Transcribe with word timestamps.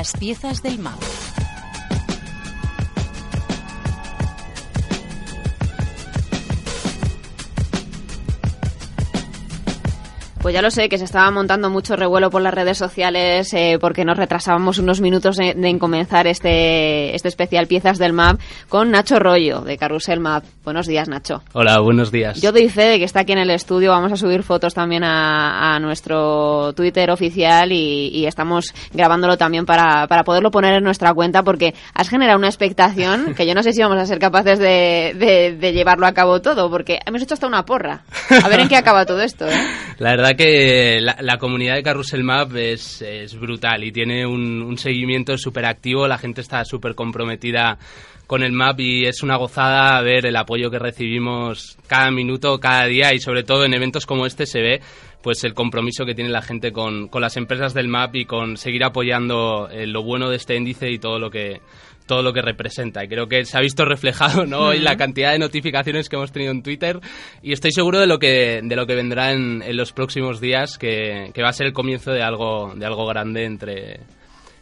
Las 0.00 0.12
piezas 0.12 0.62
del 0.62 0.78
mapa. 0.78 1.19
Pues 10.40 10.54
ya 10.54 10.62
lo 10.62 10.70
sé, 10.70 10.88
que 10.88 10.96
se 10.96 11.04
estaba 11.04 11.30
montando 11.30 11.68
mucho 11.68 11.96
revuelo 11.96 12.30
por 12.30 12.40
las 12.40 12.54
redes 12.54 12.78
sociales 12.78 13.52
eh, 13.52 13.76
porque 13.78 14.06
nos 14.06 14.16
retrasábamos 14.16 14.78
unos 14.78 15.02
minutos 15.02 15.36
de, 15.36 15.52
de 15.52 15.78
comenzar 15.78 16.26
este, 16.26 17.14
este 17.14 17.28
especial 17.28 17.66
Piezas 17.66 17.98
del 17.98 18.14
Map 18.14 18.40
con 18.70 18.90
Nacho 18.90 19.18
Rollo 19.18 19.60
de 19.60 19.76
Carrusel 19.76 20.18
Map. 20.18 20.44
Buenos 20.64 20.86
días, 20.86 21.10
Nacho. 21.10 21.42
Hola, 21.52 21.78
buenos 21.80 22.10
días. 22.10 22.40
Yo 22.40 22.52
doy 22.52 22.70
fe 22.70 22.84
de 22.84 22.98
que 22.98 23.04
está 23.04 23.20
aquí 23.20 23.32
en 23.32 23.38
el 23.38 23.50
estudio. 23.50 23.90
Vamos 23.90 24.12
a 24.12 24.16
subir 24.16 24.42
fotos 24.42 24.72
también 24.72 25.04
a, 25.04 25.74
a 25.74 25.78
nuestro 25.78 26.72
Twitter 26.72 27.10
oficial 27.10 27.70
y, 27.70 28.08
y 28.08 28.24
estamos 28.24 28.72
grabándolo 28.94 29.36
también 29.36 29.66
para, 29.66 30.06
para, 30.06 30.24
poderlo 30.24 30.50
poner 30.50 30.72
en 30.72 30.84
nuestra 30.84 31.12
cuenta 31.12 31.42
porque 31.42 31.74
has 31.92 32.08
generado 32.08 32.38
una 32.38 32.48
expectación 32.48 33.34
que 33.34 33.46
yo 33.46 33.54
no 33.54 33.62
sé 33.62 33.74
si 33.74 33.82
vamos 33.82 33.98
a 33.98 34.06
ser 34.06 34.18
capaces 34.18 34.58
de, 34.58 35.14
de, 35.18 35.54
de 35.58 35.72
llevarlo 35.74 36.06
a 36.06 36.12
cabo 36.12 36.40
todo 36.40 36.70
porque 36.70 36.98
hemos 37.04 37.20
hecho 37.20 37.34
hasta 37.34 37.46
una 37.46 37.66
porra. 37.66 38.04
A 38.42 38.48
ver 38.48 38.60
en 38.60 38.68
qué 38.68 38.76
acaba 38.76 39.04
todo 39.04 39.20
esto. 39.20 39.46
¿eh? 39.46 39.52
La 39.98 40.12
verdad 40.12 40.29
que 40.34 41.00
la, 41.00 41.38
comunidad 41.38 41.74
de 41.74 41.82
Carrusel 41.82 42.24
Map 42.24 42.54
es, 42.56 43.02
es 43.02 43.38
brutal 43.38 43.84
y 43.84 43.92
tiene 43.92 44.26
un, 44.26 44.62
un 44.62 44.78
seguimiento 44.78 45.36
súper 45.38 45.66
activo, 45.66 46.06
la 46.08 46.18
gente 46.18 46.40
está 46.40 46.64
súper 46.64 46.94
comprometida 46.94 47.78
con 48.30 48.44
el 48.44 48.52
map 48.52 48.78
y 48.78 49.06
es 49.06 49.24
una 49.24 49.34
gozada 49.34 50.00
ver 50.02 50.24
el 50.24 50.36
apoyo 50.36 50.70
que 50.70 50.78
recibimos 50.78 51.76
cada 51.88 52.12
minuto, 52.12 52.60
cada 52.60 52.84
día 52.84 53.12
y 53.12 53.18
sobre 53.18 53.42
todo 53.42 53.64
en 53.64 53.74
eventos 53.74 54.06
como 54.06 54.24
este 54.24 54.46
se 54.46 54.60
ve 54.60 54.80
pues 55.20 55.42
el 55.42 55.52
compromiso 55.52 56.06
que 56.06 56.14
tiene 56.14 56.30
la 56.30 56.40
gente 56.40 56.70
con, 56.70 57.08
con 57.08 57.22
las 57.22 57.36
empresas 57.36 57.74
del 57.74 57.88
map 57.88 58.14
y 58.14 58.26
con 58.26 58.56
seguir 58.56 58.84
apoyando 58.84 59.68
eh, 59.68 59.84
lo 59.88 60.04
bueno 60.04 60.30
de 60.30 60.36
este 60.36 60.54
índice 60.54 60.92
y 60.92 61.00
todo 61.00 61.18
lo 61.18 61.28
que 61.28 61.60
todo 62.06 62.22
lo 62.22 62.32
que 62.32 62.40
representa. 62.40 63.04
Y 63.04 63.08
creo 63.08 63.26
que 63.26 63.44
se 63.44 63.58
ha 63.58 63.60
visto 63.60 63.84
reflejado 63.84 64.46
¿no? 64.46 64.68
hoy 64.68 64.78
la 64.78 64.96
cantidad 64.96 65.32
de 65.32 65.40
notificaciones 65.40 66.08
que 66.08 66.14
hemos 66.14 66.30
tenido 66.30 66.52
en 66.52 66.62
Twitter 66.62 67.00
y 67.42 67.52
estoy 67.52 67.72
seguro 67.72 67.98
de 67.98 68.06
lo 68.06 68.20
que, 68.20 68.60
de 68.62 68.76
lo 68.76 68.86
que 68.86 68.94
vendrá 68.94 69.32
en, 69.32 69.60
en 69.60 69.76
los 69.76 69.92
próximos 69.92 70.40
días, 70.40 70.78
que, 70.78 71.32
que, 71.34 71.42
va 71.42 71.48
a 71.48 71.52
ser 71.52 71.66
el 71.66 71.72
comienzo 71.72 72.12
de 72.12 72.22
algo, 72.22 72.74
de 72.76 72.86
algo 72.86 73.06
grande 73.06 73.44
entre, 73.44 74.00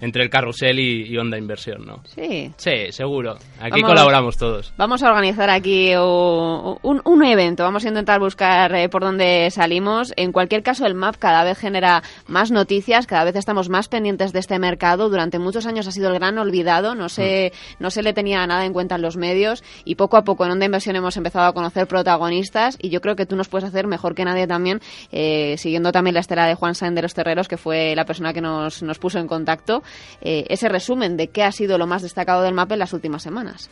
entre 0.00 0.22
el 0.22 0.30
carrusel 0.30 0.78
y, 0.78 1.06
y, 1.06 1.18
Onda 1.18 1.38
Inversión, 1.38 1.84
¿no? 1.84 2.02
Sí. 2.04 2.52
Sí, 2.56 2.90
seguro. 2.90 3.36
Aquí 3.60 3.82
vamos, 3.82 3.90
colaboramos 3.90 4.36
todos. 4.36 4.72
Vamos 4.76 5.02
a 5.02 5.08
organizar 5.08 5.50
aquí 5.50 5.94
un, 5.96 7.00
un 7.04 7.24
evento. 7.24 7.64
Vamos 7.64 7.84
a 7.84 7.88
intentar 7.88 8.20
buscar 8.20 8.74
eh, 8.74 8.88
por 8.88 9.02
dónde 9.02 9.50
salimos. 9.50 10.12
En 10.16 10.32
cualquier 10.32 10.62
caso, 10.62 10.86
el 10.86 10.94
MAP 10.94 11.16
cada 11.16 11.44
vez 11.44 11.58
genera 11.58 12.02
más 12.26 12.50
noticias, 12.50 13.06
cada 13.06 13.24
vez 13.24 13.36
estamos 13.36 13.68
más 13.68 13.88
pendientes 13.88 14.32
de 14.32 14.38
este 14.38 14.58
mercado. 14.58 15.08
Durante 15.08 15.38
muchos 15.38 15.66
años 15.66 15.86
ha 15.88 15.92
sido 15.92 16.10
el 16.10 16.14
gran 16.14 16.38
olvidado, 16.38 16.94
no 16.94 17.08
se, 17.08 17.52
mm. 17.52 17.82
no 17.82 17.90
se 17.90 18.02
le 18.02 18.12
tenía 18.12 18.46
nada 18.46 18.64
en 18.64 18.72
cuenta 18.72 18.94
en 18.94 19.02
los 19.02 19.16
medios 19.16 19.64
y 19.84 19.96
poco 19.96 20.16
a 20.16 20.22
poco 20.22 20.44
en 20.44 20.52
Onda 20.52 20.66
Inversión 20.66 20.96
hemos 20.96 21.16
empezado 21.16 21.46
a 21.46 21.52
conocer 21.52 21.86
protagonistas 21.86 22.76
y 22.80 22.90
yo 22.90 23.00
creo 23.00 23.16
que 23.16 23.26
tú 23.26 23.36
nos 23.36 23.48
puedes 23.48 23.68
hacer 23.68 23.86
mejor 23.86 24.14
que 24.14 24.24
nadie 24.24 24.46
también, 24.46 24.80
eh, 25.10 25.56
siguiendo 25.58 25.92
también 25.92 26.14
la 26.14 26.20
estela 26.20 26.46
de 26.46 26.54
Juan 26.54 26.74
Sainz 26.74 26.94
de 26.94 27.02
los 27.02 27.14
Terreros, 27.14 27.48
que 27.48 27.56
fue 27.56 27.94
la 27.96 28.04
persona 28.04 28.32
que 28.32 28.40
nos, 28.40 28.82
nos 28.82 28.98
puso 28.98 29.18
en 29.18 29.26
contacto 29.26 29.82
eh, 30.20 30.44
ese 30.48 30.68
resumen 30.68 31.16
de 31.16 31.28
qué 31.28 31.42
ha 31.42 31.52
sido 31.52 31.78
lo 31.78 31.86
más 31.86 32.02
destacado 32.02 32.42
del 32.42 32.54
mapa 32.54 32.74
en 32.74 32.80
las 32.80 32.92
últimas 32.92 33.22
semanas. 33.22 33.70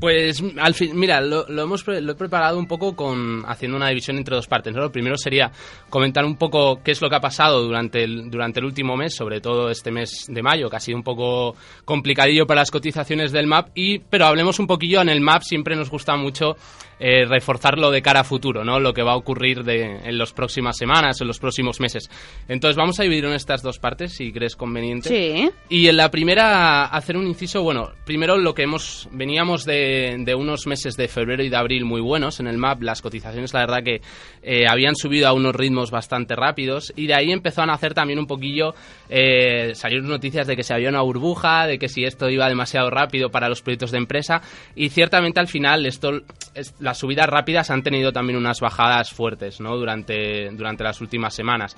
Pues 0.00 0.42
al 0.58 0.74
fin, 0.74 0.98
mira, 0.98 1.20
lo, 1.20 1.46
lo, 1.48 1.62
hemos 1.62 1.86
lo 1.86 2.12
he 2.12 2.14
preparado 2.14 2.58
un 2.58 2.66
poco 2.66 2.94
con 2.94 3.44
haciendo 3.46 3.76
una 3.76 3.88
división 3.88 4.16
entre 4.18 4.36
dos 4.36 4.46
partes. 4.46 4.74
¿no? 4.74 4.82
Lo 4.82 4.92
primero 4.92 5.16
sería 5.16 5.50
comentar 5.88 6.24
un 6.24 6.36
poco 6.36 6.82
qué 6.82 6.90
es 6.90 7.00
lo 7.00 7.08
que 7.08 7.16
ha 7.16 7.20
pasado 7.20 7.62
durante 7.62 8.04
el, 8.04 8.30
durante 8.30 8.60
el 8.60 8.66
último 8.66 8.96
mes, 8.96 9.14
sobre 9.14 9.40
todo 9.40 9.70
este 9.70 9.90
mes 9.90 10.26
de 10.28 10.42
mayo, 10.42 10.68
que 10.68 10.76
ha 10.76 10.80
sido 10.80 10.98
un 10.98 11.04
poco 11.04 11.56
complicadillo 11.84 12.46
para 12.46 12.60
las 12.60 12.70
cotizaciones 12.70 13.32
del 13.32 13.46
MAP. 13.46 13.68
Y, 13.74 13.98
pero 13.98 14.26
hablemos 14.26 14.58
un 14.58 14.66
poquillo 14.66 15.00
en 15.00 15.08
el 15.08 15.20
MAP, 15.20 15.42
siempre 15.42 15.76
nos 15.76 15.90
gusta 15.90 16.16
mucho 16.16 16.56
eh, 16.98 17.26
reforzarlo 17.26 17.90
de 17.90 18.00
cara 18.00 18.20
a 18.20 18.24
futuro, 18.24 18.64
¿no? 18.64 18.80
Lo 18.80 18.94
que 18.94 19.02
va 19.02 19.12
a 19.12 19.16
ocurrir 19.16 19.64
de, 19.64 19.98
en 20.04 20.16
las 20.16 20.32
próximas 20.32 20.78
semanas, 20.78 21.20
en 21.20 21.26
los 21.26 21.38
próximos 21.38 21.78
meses. 21.78 22.08
Entonces 22.48 22.76
vamos 22.76 22.98
a 22.98 23.02
dividir 23.02 23.26
en 23.26 23.34
estas 23.34 23.62
dos 23.62 23.78
partes, 23.78 24.14
si 24.14 24.32
crees 24.32 24.56
conveniente. 24.56 25.08
Sí. 25.08 25.50
Y 25.68 25.88
en 25.88 25.96
la 25.98 26.10
primera 26.10 26.86
hacer 26.86 27.18
un 27.18 27.26
inciso, 27.26 27.62
bueno, 27.62 27.92
primero 28.06 28.38
lo 28.38 28.54
que 28.54 28.62
hemos 28.62 29.10
veníamos 29.12 29.66
de, 29.66 29.85
de 30.18 30.34
unos 30.34 30.66
meses 30.66 30.96
de 30.96 31.08
febrero 31.08 31.42
y 31.42 31.48
de 31.48 31.56
abril 31.56 31.84
muy 31.84 32.00
buenos 32.00 32.40
en 32.40 32.46
el 32.46 32.58
MAP, 32.58 32.82
las 32.82 33.02
cotizaciones 33.02 33.52
la 33.54 33.60
verdad 33.60 33.82
que 33.82 34.00
eh, 34.42 34.66
habían 34.68 34.96
subido 34.96 35.28
a 35.28 35.32
unos 35.32 35.54
ritmos 35.54 35.90
bastante 35.90 36.36
rápidos 36.36 36.92
y 36.96 37.06
de 37.06 37.14
ahí 37.14 37.32
empezaron 37.32 37.70
a 37.70 37.74
hacer 37.74 37.94
también 37.94 38.18
un 38.18 38.26
poquillo, 38.26 38.74
eh, 39.08 39.72
salieron 39.74 40.08
noticias 40.08 40.46
de 40.46 40.56
que 40.56 40.62
se 40.62 40.74
había 40.74 40.88
una 40.88 41.02
burbuja, 41.02 41.66
de 41.66 41.78
que 41.78 41.88
si 41.88 42.04
esto 42.04 42.28
iba 42.28 42.48
demasiado 42.48 42.90
rápido 42.90 43.30
para 43.30 43.48
los 43.48 43.62
proyectos 43.62 43.90
de 43.90 43.98
empresa 43.98 44.42
y 44.74 44.88
ciertamente 44.88 45.40
al 45.40 45.48
final 45.48 45.86
esto 45.86 46.22
es, 46.54 46.74
las 46.80 46.98
subidas 46.98 47.28
rápidas 47.28 47.70
han 47.70 47.82
tenido 47.82 48.12
también 48.12 48.38
unas 48.38 48.60
bajadas 48.60 49.12
fuertes 49.12 49.58
durante, 49.58 50.50
durante 50.50 50.84
las 50.84 51.00
últimas 51.00 51.34
semanas. 51.34 51.76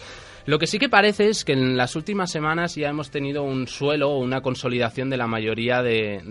Lo 0.49 0.59
que 0.59 0.67
sí 0.67 0.79
que 0.79 0.89
parece 0.89 1.29
es 1.29 1.45
que 1.45 1.53
en 1.53 1.77
las 1.77 1.95
últimas 1.95 2.31
semanas 2.31 2.75
ya 2.75 2.89
hemos 2.89 3.11
tenido 3.11 3.43
un 3.43 3.67
suelo 3.67 4.09
o 4.09 4.19
una 4.19 4.41
consolidación 4.41 5.11
de 5.11 5.19
la 5.19 5.27
mayoría 5.27 5.83
de, 5.83 6.23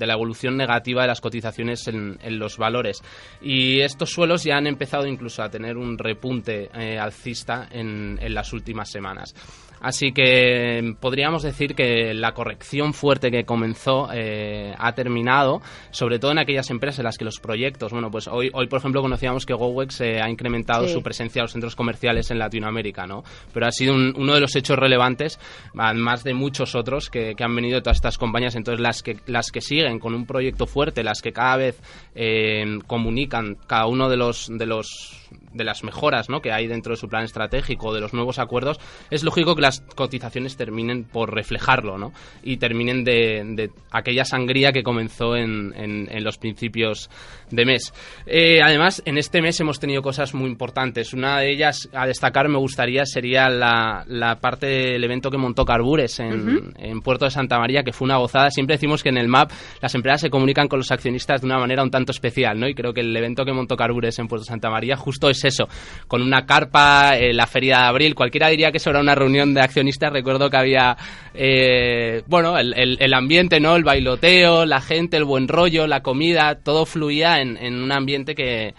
la 0.00 0.12
evolución 0.14 0.56
negativa 0.56 1.02
de 1.02 1.06
las 1.06 1.20
cotizaciones 1.20 1.86
en, 1.86 2.18
los 2.40 2.58
valores. 2.58 3.04
Y 3.40 3.78
estos 3.78 4.10
suelos 4.10 4.42
ya 4.42 4.56
han 4.56 4.66
empezado 4.66 5.06
incluso 5.06 5.44
a 5.44 5.48
tener 5.48 5.76
un 5.76 5.96
repunte 5.96 6.70
eh, 6.74 6.98
alcista 6.98 7.68
en 7.70 8.18
las 8.34 8.52
últimas 8.52 8.90
semanas. 8.90 9.32
Así 9.82 10.12
que 10.12 10.94
podríamos 11.00 11.42
decir 11.42 11.74
que 11.74 12.14
la 12.14 12.32
corrección 12.34 12.94
fuerte 12.94 13.32
que 13.32 13.44
comenzó 13.44 14.08
eh, 14.14 14.72
ha 14.78 14.92
terminado, 14.94 15.60
sobre 15.90 16.20
todo 16.20 16.30
en 16.30 16.38
aquellas 16.38 16.70
empresas 16.70 17.00
en 17.00 17.06
las 17.06 17.18
que 17.18 17.24
los 17.24 17.40
proyectos, 17.40 17.90
bueno, 17.90 18.08
pues 18.08 18.28
hoy, 18.28 18.48
hoy 18.54 18.68
por 18.68 18.78
ejemplo 18.78 19.02
conocíamos 19.02 19.44
que 19.44 19.54
GoWex 19.54 20.00
eh, 20.02 20.20
ha 20.22 20.30
incrementado 20.30 20.86
sí. 20.86 20.92
su 20.92 21.02
presencia 21.02 21.40
en 21.40 21.44
los 21.44 21.52
centros 21.52 21.74
comerciales 21.74 22.30
en 22.30 22.38
Latinoamérica, 22.38 23.08
¿no? 23.08 23.24
Pero 23.52 23.66
ha 23.66 23.72
sido 23.72 23.94
un, 23.94 24.14
uno 24.16 24.34
de 24.34 24.40
los 24.40 24.54
hechos 24.54 24.78
relevantes, 24.78 25.40
más 25.74 26.22
de 26.22 26.32
muchos 26.32 26.76
otros 26.76 27.10
que, 27.10 27.34
que, 27.34 27.42
han 27.42 27.54
venido 27.56 27.76
de 27.76 27.82
todas 27.82 27.96
estas 27.96 28.18
compañías. 28.18 28.54
Entonces 28.54 28.80
las 28.80 29.02
que 29.02 29.16
las 29.26 29.50
que 29.50 29.60
siguen 29.60 29.98
con 29.98 30.14
un 30.14 30.26
proyecto 30.26 30.66
fuerte, 30.66 31.02
las 31.02 31.22
que 31.22 31.32
cada 31.32 31.56
vez 31.56 31.80
eh, 32.14 32.78
comunican 32.86 33.56
cada 33.66 33.86
uno 33.86 34.08
de 34.08 34.16
los 34.16 34.46
de 34.48 34.66
los 34.66 35.21
de 35.54 35.64
las 35.64 35.84
mejoras 35.84 36.28
¿no? 36.28 36.40
que 36.40 36.52
hay 36.52 36.66
dentro 36.66 36.92
de 36.92 36.96
su 36.96 37.08
plan 37.08 37.24
estratégico, 37.24 37.92
de 37.92 38.00
los 38.00 38.12
nuevos 38.12 38.38
acuerdos, 38.38 38.78
es 39.10 39.22
lógico 39.24 39.54
que 39.54 39.62
las 39.62 39.80
cotizaciones 39.94 40.56
terminen 40.56 41.04
por 41.04 41.34
reflejarlo 41.34 41.98
¿no? 41.98 42.12
y 42.42 42.56
terminen 42.56 43.04
de, 43.04 43.42
de 43.54 43.70
aquella 43.90 44.24
sangría 44.24 44.72
que 44.72 44.82
comenzó 44.82 45.36
en, 45.36 45.72
en, 45.76 46.08
en 46.10 46.24
los 46.24 46.38
principios 46.38 47.10
de 47.50 47.64
mes. 47.66 47.92
Eh, 48.26 48.60
además, 48.62 49.02
en 49.04 49.18
este 49.18 49.42
mes 49.42 49.60
hemos 49.60 49.78
tenido 49.78 50.02
cosas 50.02 50.34
muy 50.34 50.48
importantes. 50.48 51.12
Una 51.12 51.38
de 51.40 51.52
ellas 51.52 51.88
a 51.92 52.06
destacar 52.06 52.48
me 52.48 52.58
gustaría 52.58 53.04
sería 53.04 53.48
la, 53.48 54.04
la 54.06 54.40
parte 54.40 54.66
del 54.66 55.04
evento 55.04 55.30
que 55.30 55.38
montó 55.38 55.64
Carbures 55.64 56.18
en, 56.20 56.32
uh 56.32 56.60
-huh. 56.60 56.72
en, 56.78 57.00
Puerto 57.02 57.24
de 57.24 57.30
Santa 57.30 57.58
María, 57.58 57.82
que 57.82 57.92
fue 57.92 58.06
una 58.06 58.16
gozada. 58.16 58.50
Siempre 58.50 58.76
decimos 58.76 59.02
que 59.02 59.10
en 59.10 59.18
el 59.18 59.28
MAP 59.28 59.50
las 59.80 59.94
empresas 59.94 60.22
se 60.22 60.30
comunican 60.30 60.68
con 60.68 60.78
los 60.78 60.90
accionistas 60.90 61.40
de 61.40 61.46
una 61.46 61.58
manera 61.58 61.82
un 61.82 61.90
tanto 61.90 62.12
especial, 62.12 62.58
¿no? 62.58 62.68
Y 62.68 62.74
creo 62.74 62.92
que 62.92 63.00
el 63.00 63.14
evento 63.16 63.44
que 63.44 63.52
montó 63.52 63.76
Carbures 63.76 64.18
en 64.18 64.28
Puerto 64.28 64.44
de 64.44 64.48
Santa 64.48 64.70
María 64.70 64.96
justo 64.96 65.28
es 65.28 65.41
eso, 65.44 65.68
con 66.08 66.22
una 66.22 66.46
carpa, 66.46 67.16
eh, 67.16 67.32
la 67.32 67.46
feria 67.46 67.78
de 67.78 67.84
abril. 67.84 68.14
Cualquiera 68.14 68.48
diría 68.48 68.70
que 68.70 68.78
eso 68.78 68.90
era 68.90 69.00
una 69.00 69.14
reunión 69.14 69.54
de 69.54 69.60
accionistas. 69.60 70.12
Recuerdo 70.12 70.50
que 70.50 70.56
había, 70.56 70.96
eh, 71.34 72.22
bueno, 72.26 72.58
el, 72.58 72.74
el, 73.00 73.14
ambiente, 73.14 73.60
¿no? 73.60 73.76
El 73.76 73.84
bailoteo, 73.84 74.64
la 74.64 74.80
gente, 74.80 75.16
el 75.16 75.24
buen 75.24 75.48
rollo, 75.48 75.86
la 75.86 76.02
comida, 76.02 76.56
todo 76.56 76.86
fluía 76.86 77.40
en, 77.40 77.56
en 77.56 77.82
un 77.82 77.92
ambiente 77.92 78.34
que 78.34 78.74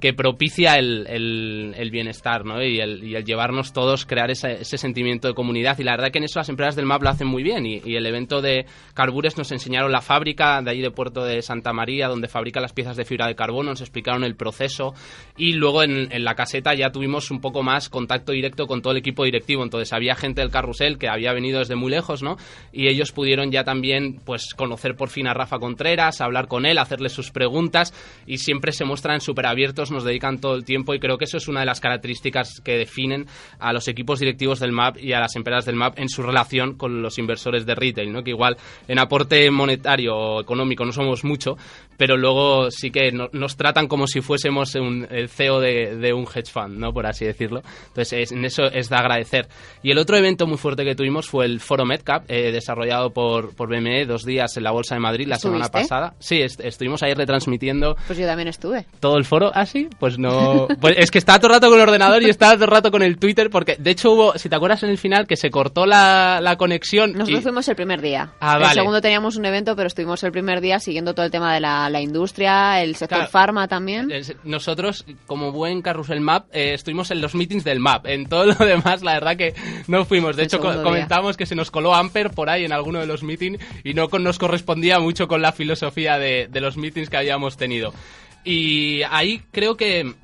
que 0.00 0.12
propicia 0.12 0.76
el, 0.78 1.06
el, 1.08 1.90
bienestar 1.90 2.44
¿no? 2.44 2.62
y, 2.62 2.78
el, 2.78 3.02
y 3.02 3.16
el 3.16 3.24
llevarnos 3.24 3.72
todos, 3.72 4.06
crear 4.06 4.30
ese, 4.30 4.60
ese, 4.60 4.78
sentimiento 4.78 5.26
de 5.26 5.34
comunidad. 5.34 5.78
Y 5.78 5.84
la 5.84 5.92
verdad 5.92 6.10
que 6.12 6.18
en 6.18 6.24
eso 6.24 6.38
las 6.38 6.48
empresas 6.48 6.76
del 6.76 6.86
MAP 6.86 7.02
lo 7.02 7.10
hacen 7.10 7.26
muy 7.26 7.42
bien. 7.42 7.66
Y, 7.66 7.80
y, 7.84 7.96
el 7.96 8.06
evento 8.06 8.40
de 8.40 8.66
Carbures 8.94 9.36
nos 9.36 9.50
enseñaron 9.50 9.90
la 9.90 10.00
fábrica 10.00 10.62
de 10.62 10.70
ahí 10.70 10.80
de 10.80 10.92
Puerto 10.92 11.24
de 11.24 11.42
Santa 11.42 11.72
María, 11.72 12.06
donde 12.06 12.28
fabrica 12.28 12.60
las 12.60 12.72
piezas 12.72 12.96
de 12.96 13.04
fibra 13.04 13.26
de 13.26 13.34
carbono, 13.34 13.70
nos 13.70 13.80
explicaron 13.80 14.22
el 14.22 14.36
proceso. 14.36 14.94
Y 15.36 15.54
luego 15.54 15.82
en, 15.82 16.12
en 16.12 16.24
la 16.24 16.36
caseta 16.36 16.74
ya 16.74 16.90
tuvimos 16.90 17.30
un 17.32 17.40
poco 17.40 17.64
más 17.64 17.88
contacto 17.88 18.32
directo 18.32 18.66
con 18.66 18.82
todo 18.82 18.92
el 18.92 18.98
equipo 18.98 19.24
directivo. 19.24 19.64
Entonces 19.64 19.92
había 19.92 20.14
gente 20.14 20.42
del 20.42 20.50
carrusel 20.50 20.98
que 20.98 21.08
había 21.08 21.32
venido 21.32 21.58
desde 21.58 21.74
muy 21.74 21.90
lejos, 21.90 22.22
¿no? 22.22 22.36
Y 22.72 22.86
ellos 22.86 23.10
pudieron 23.10 23.50
ya 23.50 23.64
también 23.64 24.20
pues 24.24 24.54
conocer 24.54 24.94
por 24.94 25.08
fin 25.08 25.26
a 25.26 25.34
Rafa 25.34 25.58
Contreras, 25.58 26.20
hablar 26.20 26.46
con 26.46 26.66
él, 26.66 26.78
hacerle 26.78 27.08
sus 27.08 27.30
preguntas 27.30 27.92
y 28.26 28.38
siempre 28.38 28.72
se 28.72 28.84
muestran 28.84 29.20
súper 29.20 29.46
abiertos, 29.46 29.87
nos 29.90 30.04
dedican 30.04 30.40
todo 30.40 30.54
el 30.54 30.64
tiempo 30.64 30.94
y 30.94 31.00
creo 31.00 31.18
que 31.18 31.24
eso 31.24 31.36
es 31.36 31.48
una 31.48 31.60
de 31.60 31.66
las 31.66 31.80
características 31.80 32.60
que 32.60 32.76
definen 32.76 33.26
a 33.58 33.72
los 33.72 33.88
equipos 33.88 34.20
directivos 34.20 34.60
del 34.60 34.72
MAP 34.72 34.98
y 34.98 35.12
a 35.12 35.20
las 35.20 35.36
empresas 35.36 35.64
del 35.64 35.76
MAP 35.76 35.98
en 35.98 36.08
su 36.08 36.22
relación 36.22 36.74
con 36.74 37.02
los 37.02 37.18
inversores 37.18 37.66
de 37.66 37.74
retail, 37.74 38.12
¿no? 38.12 38.22
Que 38.22 38.30
igual 38.30 38.56
en 38.86 38.98
aporte 38.98 39.50
monetario 39.50 40.16
o 40.16 40.40
económico 40.40 40.84
no 40.84 40.92
somos 40.92 41.24
mucho, 41.24 41.56
pero 41.98 42.16
luego 42.16 42.70
sí 42.70 42.90
que 42.90 43.12
nos 43.12 43.56
tratan 43.56 43.88
como 43.88 44.06
si 44.06 44.22
fuésemos 44.22 44.74
un, 44.76 45.06
el 45.10 45.28
CEO 45.28 45.60
de, 45.60 46.12
un 46.14 46.24
hedge 46.24 46.50
fund, 46.50 46.78
¿no? 46.78 46.92
Por 46.92 47.06
así 47.06 47.26
decirlo. 47.26 47.60
Entonces, 47.88 48.32
en 48.32 48.44
eso 48.44 48.64
es 48.64 48.88
de 48.88 48.96
agradecer. 48.96 49.48
Y 49.82 49.90
el 49.90 49.98
otro 49.98 50.16
evento 50.16 50.46
muy 50.46 50.56
fuerte 50.56 50.84
que 50.84 50.94
tuvimos 50.94 51.28
fue 51.28 51.44
el 51.44 51.60
Foro 51.60 51.84
MedCap, 51.84 52.24
eh, 52.28 52.52
desarrollado 52.52 53.10
por, 53.10 53.54
por 53.54 53.68
BME, 53.68 54.06
dos 54.06 54.24
días 54.24 54.56
en 54.56 54.62
la 54.62 54.70
Bolsa 54.70 54.94
de 54.94 55.00
Madrid 55.00 55.26
la 55.26 55.38
semana 55.38 55.68
pasada. 55.68 56.14
Sí, 56.20 56.40
estuvimos 56.40 57.02
ahí 57.02 57.14
retransmitiendo. 57.14 57.96
Pues 58.06 58.18
yo 58.18 58.26
también 58.26 58.48
estuve. 58.48 58.86
¿Todo 59.00 59.16
el 59.16 59.24
foro? 59.24 59.50
¿Ah, 59.52 59.66
sí? 59.66 59.88
Pues 59.98 60.18
no... 60.18 60.68
Pues 60.80 60.94
es 60.98 61.10
que 61.10 61.18
estaba 61.18 61.40
todo 61.40 61.48
el 61.48 61.54
rato 61.54 61.68
con 61.68 61.80
el 61.80 61.88
ordenador 61.88 62.22
y 62.22 62.30
estaba 62.30 62.54
todo 62.54 62.64
el 62.66 62.70
rato 62.70 62.90
con 62.92 63.02
el 63.02 63.18
Twitter, 63.18 63.50
porque 63.50 63.74
de 63.76 63.90
hecho 63.90 64.12
hubo, 64.12 64.38
si 64.38 64.48
te 64.48 64.54
acuerdas 64.54 64.84
en 64.84 64.90
el 64.90 64.98
final, 64.98 65.26
que 65.26 65.36
se 65.36 65.50
cortó 65.50 65.86
la, 65.86 66.38
la 66.40 66.56
conexión. 66.56 67.14
Nosotros 67.14 67.42
fuimos 67.42 67.68
el 67.68 67.74
primer 67.74 68.00
día. 68.00 68.32
Ah, 68.38 68.54
el 68.54 68.62
vale. 68.62 68.74
segundo 68.74 69.00
teníamos 69.00 69.36
un 69.36 69.46
evento, 69.46 69.74
pero 69.74 69.88
estuvimos 69.88 70.22
el 70.22 70.30
primer 70.30 70.60
día 70.60 70.78
siguiendo 70.78 71.14
todo 71.14 71.26
el 71.26 71.32
tema 71.32 71.52
de 71.52 71.60
la, 71.60 71.87
la 71.90 72.00
industria, 72.00 72.82
el 72.82 72.96
sector 72.96 73.18
Claro. 73.18 73.30
farma 73.30 73.68
también. 73.68 74.08
Nosotros, 74.44 75.04
como 75.26 75.52
buen 75.52 75.82
carrusel 75.82 76.20
map, 76.20 76.46
eh, 76.52 76.74
estuvimos 76.74 77.10
en 77.10 77.20
los 77.20 77.34
meetings 77.34 77.64
del 77.64 77.80
map. 77.80 78.06
En 78.06 78.26
todo 78.26 78.46
lo 78.46 78.54
demás, 78.66 79.02
la 79.02 79.14
verdad 79.14 79.36
que 79.36 79.54
no 79.86 80.04
fuimos. 80.04 80.36
De 80.36 80.42
El 80.42 80.46
hecho, 80.46 80.60
co- 80.60 80.82
comentamos 80.82 81.36
que 81.36 81.46
se 81.46 81.54
nos 81.54 81.70
coló 81.70 81.94
Amper 81.94 82.30
por 82.30 82.48
ahí 82.50 82.64
en 82.64 82.72
alguno 82.72 82.98
de 83.00 83.06
los 83.06 83.22
meetings 83.22 83.58
y 83.84 83.94
no 83.94 84.08
con- 84.08 84.22
nos 84.24 84.38
correspondía 84.38 84.98
mucho 85.00 85.28
con 85.28 85.42
la 85.42 85.52
filosofía 85.52 86.18
de, 86.18 86.48
de 86.50 86.60
los 86.60 86.76
meetings 86.76 87.10
que 87.10 87.16
habíamos 87.16 87.56
tenido. 87.56 87.92
Y 88.44 89.02
ahí 89.10 89.42
creo 89.50 89.76
que 89.76 90.14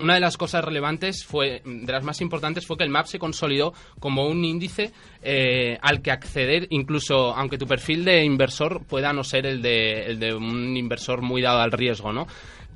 una 0.00 0.14
de 0.14 0.20
las 0.20 0.36
cosas 0.36 0.64
relevantes 0.64 1.24
fue, 1.24 1.62
de 1.64 1.92
las 1.92 2.04
más 2.04 2.20
importantes, 2.20 2.66
fue 2.66 2.76
que 2.76 2.84
el 2.84 2.90
MAP 2.90 3.06
se 3.06 3.18
consolidó 3.18 3.72
como 3.98 4.26
un 4.26 4.44
índice 4.44 4.92
eh, 5.22 5.78
al 5.82 6.02
que 6.02 6.10
acceder, 6.10 6.66
incluso 6.70 7.34
aunque 7.34 7.58
tu 7.58 7.66
perfil 7.66 8.04
de 8.04 8.24
inversor 8.24 8.84
pueda 8.84 9.12
no 9.12 9.24
ser 9.24 9.46
el 9.46 9.62
de, 9.62 10.06
el 10.06 10.18
de 10.18 10.34
un 10.34 10.76
inversor 10.76 11.22
muy 11.22 11.42
dado 11.42 11.60
al 11.60 11.72
riesgo, 11.72 12.12
¿no? 12.12 12.26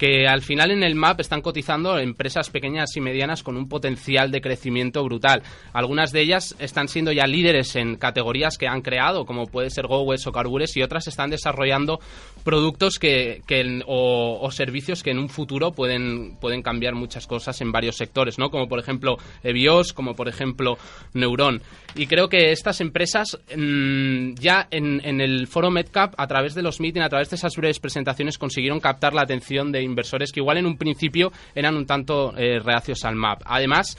Que 0.04 0.28
al 0.28 0.42
final 0.42 0.70
en 0.70 0.82
el 0.82 0.96
MAP 0.96 1.20
están 1.20 1.40
cotizando 1.40 1.98
empresas 1.98 2.50
pequeñas 2.50 2.94
y 2.94 3.00
medianas 3.00 3.42
con 3.42 3.56
un 3.56 3.70
potencial 3.70 4.30
de 4.30 4.42
crecimiento 4.42 5.02
brutal. 5.02 5.42
Algunas 5.72 6.12
de 6.12 6.20
ellas 6.20 6.54
están 6.58 6.88
siendo 6.88 7.10
ya 7.10 7.26
líderes 7.26 7.74
en 7.74 7.96
categorías 7.96 8.58
que 8.58 8.68
han 8.68 8.82
creado, 8.82 9.24
como 9.24 9.46
puede 9.46 9.70
ser 9.70 9.86
GoWes 9.86 10.26
o 10.26 10.32
Carbures, 10.32 10.76
y 10.76 10.82
otras 10.82 11.06
están 11.06 11.30
desarrollando 11.30 12.00
productos 12.44 12.98
que, 12.98 13.40
o, 13.86 14.50
servicios 14.50 15.02
que 15.02 15.10
en 15.10 15.20
un 15.20 15.30
futuro 15.30 15.72
pueden, 15.72 16.36
pueden 16.38 16.60
cambiar 16.60 16.94
muchas 16.94 17.26
cosas 17.26 17.58
en 17.62 17.72
varios 17.72 17.96
sectores, 17.96 18.38
¿no? 18.38 18.50
Como 18.50 18.68
por 18.68 18.80
ejemplo 18.80 19.16
Evios, 19.42 19.94
como 19.94 20.14
por 20.14 20.28
ejemplo 20.28 20.76
Neuron. 21.14 21.62
Y 21.96 22.08
creo 22.08 22.28
que 22.28 22.52
estas 22.52 22.82
empresas 22.82 23.38
mm, 23.56 24.34
ya 24.34 24.68
en, 24.70 25.00
en 25.02 25.22
el 25.22 25.46
foro 25.46 25.70
MedCap, 25.70 26.12
a 26.18 26.26
través 26.26 26.54
de 26.54 26.62
los 26.62 26.78
meetings, 26.78 27.06
a 27.06 27.08
través 27.08 27.30
de 27.30 27.36
esas 27.36 27.56
breves 27.56 27.80
presentaciones, 27.80 28.36
consiguieron 28.36 28.80
captar 28.80 29.14
la 29.14 29.22
atención 29.22 29.72
de 29.72 29.93
inversores 29.94 30.32
que 30.32 30.40
igual 30.40 30.58
en 30.58 30.66
un 30.66 30.76
principio 30.76 31.32
eran 31.54 31.76
un 31.76 31.86
tanto 31.86 32.36
eh, 32.36 32.58
reacios 32.58 33.04
al 33.04 33.14
MAP. 33.14 33.42
Además, 33.44 33.96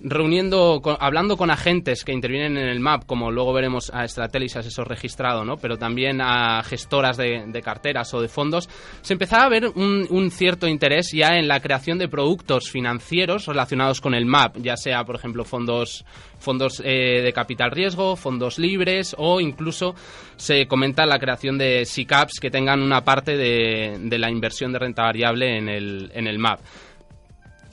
reuniendo, 0.00 0.80
hablando 1.00 1.36
con 1.36 1.50
agentes 1.50 2.04
que 2.04 2.12
intervienen 2.12 2.56
en 2.56 2.68
el 2.68 2.80
MAP, 2.80 3.06
como 3.06 3.30
luego 3.30 3.52
veremos 3.52 3.90
a 3.92 4.06
Stratelis, 4.06 4.56
asesor 4.56 4.88
registrado, 4.88 5.44
¿no? 5.44 5.56
pero 5.56 5.76
también 5.76 6.20
a 6.20 6.62
gestoras 6.62 7.16
de, 7.16 7.62
carteras 7.64 8.12
o 8.14 8.20
de 8.20 8.28
fondos, 8.28 8.68
se 9.02 9.14
empezaba 9.14 9.44
a 9.44 9.48
ver 9.48 9.68
un, 9.68 10.06
un 10.10 10.30
cierto 10.30 10.66
interés 10.66 11.10
ya 11.12 11.36
en 11.36 11.48
la 11.48 11.60
creación 11.60 11.98
de 11.98 12.08
productos 12.08 12.70
financieros 12.70 13.46
relacionados 13.46 14.00
con 14.00 14.14
el 14.14 14.26
MAP, 14.26 14.58
ya 14.58 14.76
sea, 14.76 15.04
por 15.04 15.16
ejemplo, 15.16 15.44
fondos, 15.44 16.04
fondos 16.38 16.82
eh, 16.84 17.22
de 17.22 17.32
capital 17.32 17.70
riesgo, 17.70 18.16
fondos 18.16 18.58
libres 18.58 19.14
o 19.18 19.40
incluso 19.40 19.94
se 20.36 20.66
comenta 20.66 21.06
la 21.06 21.18
creación 21.18 21.58
de 21.58 21.84
SICAPs 21.84 22.40
que 22.40 22.50
tengan 22.50 22.82
una 22.82 23.04
parte 23.04 23.36
de, 23.36 23.98
de 24.00 24.18
la 24.18 24.30
inversión 24.30 24.72
de 24.72 24.78
renta 24.78 25.02
variable 25.02 25.56
en 25.56 25.68
el, 25.68 26.10
en 26.14 26.26
el 26.26 26.38
MAP. 26.38 26.60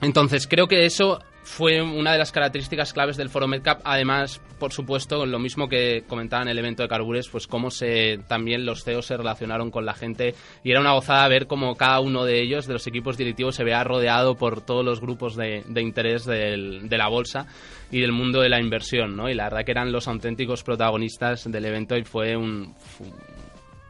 Entonces, 0.02 0.48
creo 0.48 0.68
que 0.68 0.86
eso 0.86 1.20
fue 1.44 1.82
una 1.82 2.12
de 2.14 2.20
las 2.20 2.32
características 2.32 2.94
claves 2.94 3.18
del 3.18 3.30
Foro 3.30 3.48
MedCap. 3.48 3.82
Además, 3.84 4.40
por 4.60 4.72
supuesto, 4.72 5.26
lo 5.26 5.40
mismo 5.40 5.68
que 5.68 6.04
comentaba 6.08 6.44
en 6.44 6.50
el 6.50 6.58
evento 6.60 6.84
de 6.84 6.90
Carbures, 6.90 7.28
pues 7.30 7.48
cómo 7.48 7.72
se, 7.72 8.20
también 8.28 8.66
los 8.66 8.84
CEOs 8.84 9.08
se 9.08 9.18
relacionaron 9.18 9.72
con 9.72 9.86
la 9.86 9.94
gente. 9.94 10.36
Y 10.64 10.72
era 10.72 10.80
una 10.80 10.94
gozada 10.94 11.28
ver 11.28 11.48
cómo 11.48 11.76
cada 11.76 12.00
uno 12.00 12.24
de 12.26 12.42
ellos, 12.42 12.68
de 12.68 12.74
los 12.74 12.86
equipos 12.88 13.18
directivos, 13.18 13.56
se 13.56 13.64
veía 13.64 13.84
rodeado 13.84 14.36
por 14.36 14.62
todos 14.62 14.86
los 14.86 15.02
grupos 15.02 15.36
de, 15.36 15.64
interés 15.78 16.26
de 16.26 16.98
la 16.98 17.08
bolsa 17.08 17.48
y 17.90 18.00
del 18.02 18.12
mundo 18.12 18.40
de 18.42 18.50
la 18.50 18.60
inversión, 18.62 19.18
¿no? 19.18 19.30
Y 19.30 19.34
la 19.34 19.46
verdad 19.46 19.66
que 19.66 19.72
eran 19.72 19.92
los 19.92 20.08
auténticos 20.08 20.64
protagonistas 20.64 21.52
del 21.52 21.66
evento 21.66 21.98
y 21.98 22.04
fue 22.04 22.38
un- 22.38 22.76
fu- 22.78 23.12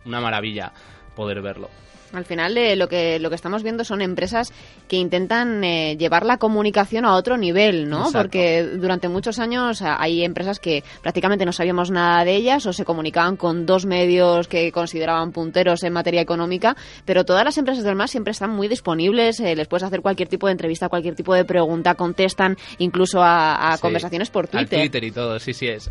una 0.06 0.22
maravilla 0.22 0.72
poder 1.16 1.42
verlo. 1.42 1.70
Al 2.14 2.26
final 2.26 2.58
eh, 2.58 2.76
lo 2.76 2.88
que 2.88 3.20
lo 3.20 3.30
que 3.30 3.36
estamos 3.36 3.64
viendo 3.64 3.84
son 3.84 4.02
empresas 4.02 4.52
que 4.88 4.98
intentan 4.98 5.64
eh, 5.64 5.96
llevar 5.98 6.26
la 6.26 6.38
comunicación 6.38 7.06
a 7.06 7.16
otro 7.16 7.38
nivel, 7.38 7.90
¿no? 7.90 8.00
Exacto. 8.00 8.20
Porque 8.20 8.64
durante 8.64 9.08
muchos 9.08 9.40
años 9.40 9.82
ah, 9.82 9.98
hay 10.00 10.24
empresas 10.24 10.60
que 10.60 10.84
prácticamente 11.02 11.46
no 11.46 11.54
sabíamos 11.54 11.92
nada 11.92 12.26
de 12.26 12.36
ellas 12.36 12.66
o 12.66 12.74
se 12.74 12.86
comunicaban 12.86 13.38
con 13.38 13.66
dos 13.66 13.86
medios 13.86 14.48
que 14.48 14.72
consideraban 14.72 15.32
punteros 15.32 15.84
en 15.84 15.94
materia 15.94 16.22
económica, 16.22 16.76
pero 17.06 17.24
todas 17.24 17.46
las 17.46 17.58
empresas 17.58 17.84
del 17.84 17.96
MAS 17.96 18.12
siempre 18.12 18.32
están 18.32 18.50
muy 18.50 18.68
disponibles, 18.68 19.40
eh, 19.40 19.56
les 19.56 19.68
puedes 19.68 19.84
hacer 19.84 20.02
cualquier 20.02 20.28
tipo 20.28 20.48
de 20.48 20.54
entrevista, 20.54 20.90
cualquier 20.90 21.16
tipo 21.16 21.34
de 21.34 21.46
pregunta, 21.46 21.96
contestan 21.96 22.58
incluso 22.78 23.22
a, 23.22 23.72
a 23.72 23.78
Sí, 23.78 23.82
conversaciones 23.82 24.30
por 24.30 24.46
al 24.46 24.50
Twitter. 24.52 24.80
Twitter 24.80 25.04
y 25.04 25.12
todo, 25.12 25.40
sí, 25.40 25.54
sí. 25.54 25.68
Es, 25.68 25.90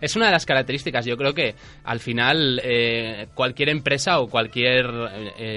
es 0.00 0.16
una 0.16 0.26
de 0.26 0.32
las 0.32 0.46
características. 0.46 1.04
Yo 1.04 1.16
creo 1.16 1.34
que 1.34 1.54
al 1.84 2.00
final 2.00 2.60
eh, 2.64 3.28
cualquier 3.34 3.68
empresa 3.68 4.20
o 4.20 4.28
cualquier... 4.28 4.86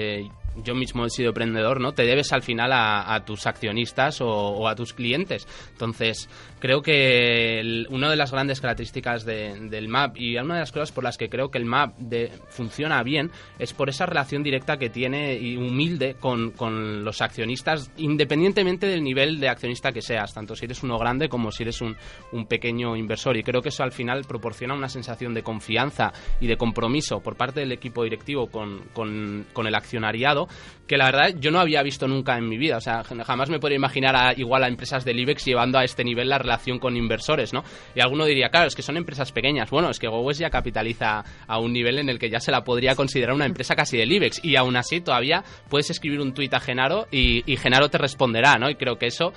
eh, 0.02 0.30
yo 0.56 0.74
mismo 0.74 1.06
he 1.06 1.10
sido 1.10 1.28
emprendedor, 1.28 1.80
¿no? 1.80 1.92
Te 1.92 2.04
debes 2.04 2.32
al 2.32 2.42
final 2.42 2.72
a, 2.72 3.14
a 3.14 3.24
tus 3.24 3.46
accionistas 3.46 4.20
o, 4.20 4.28
o 4.28 4.68
a 4.68 4.74
tus 4.74 4.92
clientes. 4.92 5.46
Entonces, 5.72 6.28
creo 6.62 6.80
que 6.80 7.58
el- 7.58 7.88
una 7.90 8.08
de 8.08 8.14
las 8.14 8.30
grandes 8.30 8.60
características 8.60 9.24
de- 9.24 9.68
del 9.68 9.88
MAP 9.88 10.16
y 10.16 10.36
una 10.38 10.54
de 10.54 10.60
las 10.60 10.70
cosas 10.70 10.92
por 10.92 11.02
las 11.02 11.18
que 11.18 11.28
creo 11.28 11.50
que 11.50 11.58
el 11.58 11.64
MAP 11.64 11.94
funciona 12.50 13.02
bien 13.02 13.32
es 13.58 13.72
por 13.72 13.88
esa 13.88 14.06
relación 14.06 14.44
directa 14.44 14.76
que 14.76 14.88
tiene 14.88 15.34
y 15.34 15.56
humilde 15.56 16.14
con, 16.20 16.52
con 16.52 17.04
los 17.04 17.20
accionistas, 17.20 17.90
independientemente 17.96 18.86
del 18.86 19.02
nivel 19.02 19.40
de 19.40 19.48
accionista 19.48 19.90
que 19.90 20.02
seas, 20.02 20.32
tanto 20.32 20.54
si 20.54 20.66
eres 20.66 20.84
uno 20.84 20.98
grande 20.98 21.28
como 21.28 21.50
si 21.50 21.64
eres 21.64 21.80
un, 21.80 21.96
pequeño 22.46 22.96
inversor. 22.96 23.36
Y 23.36 23.42
creo 23.42 23.60
que 23.60 23.70
eso 23.70 23.82
al 23.82 23.90
final 23.90 24.22
proporciona 24.28 24.74
una 24.74 24.88
sensación 24.88 25.34
de 25.34 25.42
confianza 25.42 26.12
y 26.40 26.46
de 26.46 26.56
compromiso 26.56 27.20
por 27.20 27.34
parte 27.36 27.58
del 27.58 27.72
equipo 27.72 28.04
directivo 28.04 28.46
con, 28.48 28.82
con- 28.92 29.46
con 29.52 29.66
el 29.66 29.74
accionariado 29.74 30.46
que 30.86 30.96
la 30.96 31.06
verdad 31.06 31.34
yo 31.40 31.50
no 31.50 31.58
había 31.58 31.82
visto 31.82 32.06
nunca 32.06 32.36
en 32.38 32.48
mi 32.48 32.58
vida. 32.58 32.76
O 32.76 32.80
sea, 32.80 33.02
jamás 33.02 33.48
me 33.50 33.58
podría 33.58 33.76
imaginar 33.76 34.14
a, 34.14 34.32
igual 34.38 34.62
a 34.62 34.68
empresas 34.68 35.04
del 35.04 35.18
IBEX 35.18 35.44
llevando 35.46 35.78
a 35.78 35.84
este 35.84 36.04
nivel 36.04 36.28
la 36.28 36.38
relación 36.38 36.51
con 36.80 36.96
inversores, 36.96 37.52
¿no? 37.52 37.62
Y 37.94 38.00
alguno 38.00 38.24
diría, 38.24 38.48
claro, 38.48 38.66
es 38.68 38.74
que 38.74 38.82
son 38.82 38.96
empresas 38.96 39.32
pequeñas. 39.32 39.70
Bueno, 39.70 39.90
es 39.90 39.98
que 39.98 40.08
GoWest 40.08 40.40
ya 40.40 40.50
capitaliza 40.50 41.24
a 41.46 41.58
un 41.58 41.72
nivel 41.72 41.98
en 41.98 42.08
el 42.08 42.18
que 42.18 42.30
ya 42.30 42.40
se 42.40 42.50
la 42.50 42.64
podría 42.64 42.94
considerar 42.94 43.34
una 43.34 43.46
empresa 43.46 43.74
casi 43.74 43.96
del 43.96 44.12
IBEX. 44.12 44.44
Y 44.44 44.56
aún 44.56 44.76
así 44.76 45.00
todavía 45.00 45.42
puedes 45.68 45.90
escribir 45.90 46.20
un 46.20 46.32
tuit 46.34 46.52
a 46.54 46.60
Genaro 46.60 47.06
y, 47.10 47.42
y 47.50 47.56
Genaro 47.56 47.88
te 47.90 47.98
responderá, 47.98 48.56
¿no? 48.58 48.70
Y 48.70 48.74
creo 48.76 48.96
que 48.98 49.06
eso 49.06 49.32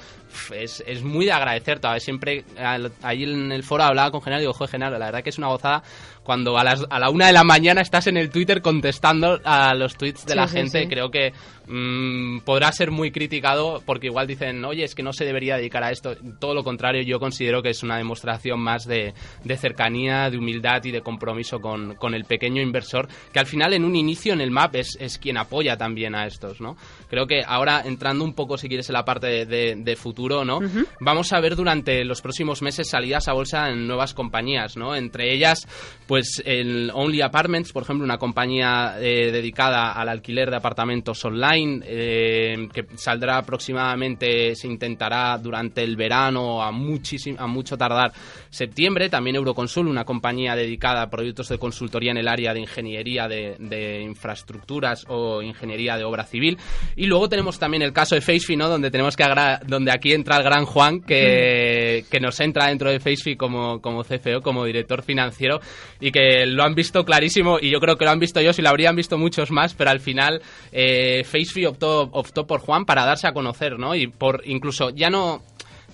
es, 0.53 0.84
es 0.88 1.03
muy 1.03 1.25
de 1.25 1.31
agradecer. 1.31 1.79
Todavía 1.79 2.00
siempre 2.00 2.45
al- 2.57 2.91
ahí 3.01 3.24
en 3.24 3.51
el 3.51 3.63
foro 3.63 3.84
hablaba 3.84 4.12
con 4.12 4.22
Genaro 4.22 4.39
y 4.41 4.43
digo, 4.43 4.53
joder, 4.53 4.72
Genaro, 4.72 4.98
la 4.98 5.05
verdad 5.07 5.24
que 5.24 5.29
es 5.29 5.38
una 5.38 5.48
gozada 5.48 5.84
cuando 6.24 6.57
a, 6.57 6.63
las, 6.63 6.84
a 6.89 7.00
la 7.00 7.10
una 7.12 7.27
de 7.27 7.34
la 7.34 7.43
mañana 7.43 7.81
estás 7.81 8.07
en 8.07 8.17
el 8.17 8.29
Twitter 8.31 8.62
contestando 8.62 9.39
a 9.43 9.74
los 9.75 9.95
tweets 9.95 10.25
de 10.25 10.31
Sí, 10.31 10.38
la 10.38 10.48
sí, 10.48 10.57
gente. 10.57 10.81
sí. 10.81 10.88
creo 10.88 11.12
que 11.12 11.31
mm, 11.67 12.39
podrá 12.39 12.72
ser 12.72 12.91
muy 12.91 13.12
criticado 13.12 13.81
porque 13.86 14.07
igual 14.07 14.27
dicen, 14.27 14.63
oye, 14.65 14.84
es 14.84 14.95
que 14.95 15.03
no 15.03 15.13
se 15.13 15.25
debería 15.25 15.57
dedicar 15.57 15.84
a 15.84 15.91
esto. 15.91 16.15
Todo 16.39 16.53
lo 16.53 16.63
contrario, 16.63 17.03
yo 17.05 17.19
considero 17.19 17.62
que 17.62 17.69
es 17.69 17.83
una 17.83 17.97
demostración 17.97 18.59
más 18.59 18.85
de, 18.85 19.13
cercanía, 19.57 20.29
de 20.29 20.38
humildad 20.38 20.83
y 20.83 20.91
de 20.91 21.01
compromiso 21.01 21.59
con, 21.59 21.95
el 22.13 22.25
pequeño 22.25 22.62
inversor, 22.62 23.07
que 23.31 23.39
al 23.39 23.45
final 23.45 23.74
en 23.74 23.83
un 23.83 23.95
inicio 23.95 24.33
en 24.33 24.41
el 24.41 24.51
MAP 24.51 24.75
es, 24.75 24.97
es 25.00 25.17
quien 25.17 25.38
apoya 25.38 25.77
también 25.77 26.15
a 26.15 26.25
estos, 26.25 26.62
¿no? 26.62 26.77
Creo 27.09 27.27
que 27.27 27.43
ahora 27.45 27.81
entrando 27.85 28.24
un 28.24 28.33
poco, 28.33 28.57
si 28.57 28.67
quieres, 28.67 28.89
en 28.89 28.93
la 28.93 29.05
parte 29.05 29.45
de, 29.45 29.95
futuro, 29.95 30.43
¿no? 30.43 30.59
Vamos 31.00 31.31
a 31.31 31.39
ver 31.39 31.55
durante 31.55 32.03
los 32.03 32.21
próximos 32.21 32.62
meses 32.62 32.89
salidas 32.89 33.27
a 33.27 33.33
bolsa 33.33 33.69
en 33.69 33.88
nuevas 33.88 34.13
compañías, 34.13 34.75
¿no? 34.75 34.95
Entre 34.95 35.33
ellas, 35.33 35.67
pues 36.07 36.41
el 36.45 36.91
Only 36.93 37.21
Apartments, 37.21 37.71
por 37.71 37.83
ejemplo, 37.83 38.03
una 38.03 38.17
compañía 38.17 38.97
eh, 39.00 39.31
dedicada 39.31 39.93
al 39.93 40.09
alquiler 40.09 40.50
de 40.50 40.57
apartamentos 40.57 41.24
online, 41.24 41.83
eh, 41.85 42.67
que 42.74 42.85
saldrá 42.95 43.38
aproximadamente, 43.38 44.55
se 44.55 44.67
intentará 44.67 45.38
durante 45.38 45.83
el 45.83 45.95
verano, 45.95 46.62
a, 46.62 46.71
muchísimo, 46.96 47.40
a 47.40 47.48
mucho 47.48 47.78
tardar 47.78 48.14
septiembre. 48.50 49.10
También 49.10 49.36
Euroconsul, 49.36 49.88
una 49.88 50.06
compañía 50.06 50.56
dedicada 50.56 51.04
a 51.04 51.10
proyectos 51.10 51.50
de 51.50 51.58
consultoría 51.58 52.12
en 52.12 52.18
el 52.18 52.28
área 52.28 52.54
de 52.54 52.62
ingeniería 52.62 53.28
de, 53.28 53.56
de 53.60 54.02
infraestructuras 54.02 55.06
o 55.08 55.42
ingeniería 55.42 55.98
de 55.98 56.04
obra 56.04 56.24
civil. 56.24 56.58
Y 56.96 57.06
luego 57.08 57.30
tenemos 57.30 57.60
también 57.60 57.84
el 57.84 57.94
caso 57.94 58.16
de 58.16 58.22
FaceFi, 58.22 58.56
¿no? 58.56 58.70
Donde 58.70 58.92
tenemos 58.92 59.16
que 59.16 59.25
donde 59.68 59.92
aquí 59.92 60.14
entra 60.14 60.38
el 60.38 60.44
gran 60.44 60.66
Juan 60.66 61.02
que, 61.02 62.06
que 62.10 62.20
nos 62.20 62.40
entra 62.40 62.68
dentro 62.68 62.90
de 62.90 63.00
FaceFi 63.00 63.36
como, 63.36 63.82
como 63.82 64.04
CFO, 64.04 64.42
como 64.42 64.66
director 64.66 65.04
financiero 65.04 65.60
y 66.00 66.12
que 66.12 66.46
lo 66.46 66.64
han 66.64 66.75
visto 66.75 67.04
clarísimo 67.04 67.58
y 67.60 67.72
yo 67.72 67.80
creo 67.80 67.98
que 67.98 68.06
lo 68.06 68.12
han 68.12 68.20
visto 68.20 68.40
ellos 68.40 68.58
y 68.60 68.62
lo 68.62 68.70
habrían 68.70 68.96
visto 68.96 69.18
muchos 69.18 69.52
más, 69.52 69.74
pero 69.74 69.90
al 69.90 70.00
final 70.00 70.42
eh, 70.72 71.24
FaceFi 71.24 71.66
optó, 71.66 72.10
optó 72.12 72.46
por 72.46 72.62
Juan 72.62 72.86
para 72.86 73.06
darse 73.06 73.28
a 73.28 73.34
conocer, 73.34 73.78
¿no? 73.80 73.96
Y 73.96 74.08
por 74.08 74.42
incluso 74.46 74.90
ya 74.92 75.10
no 75.10 75.42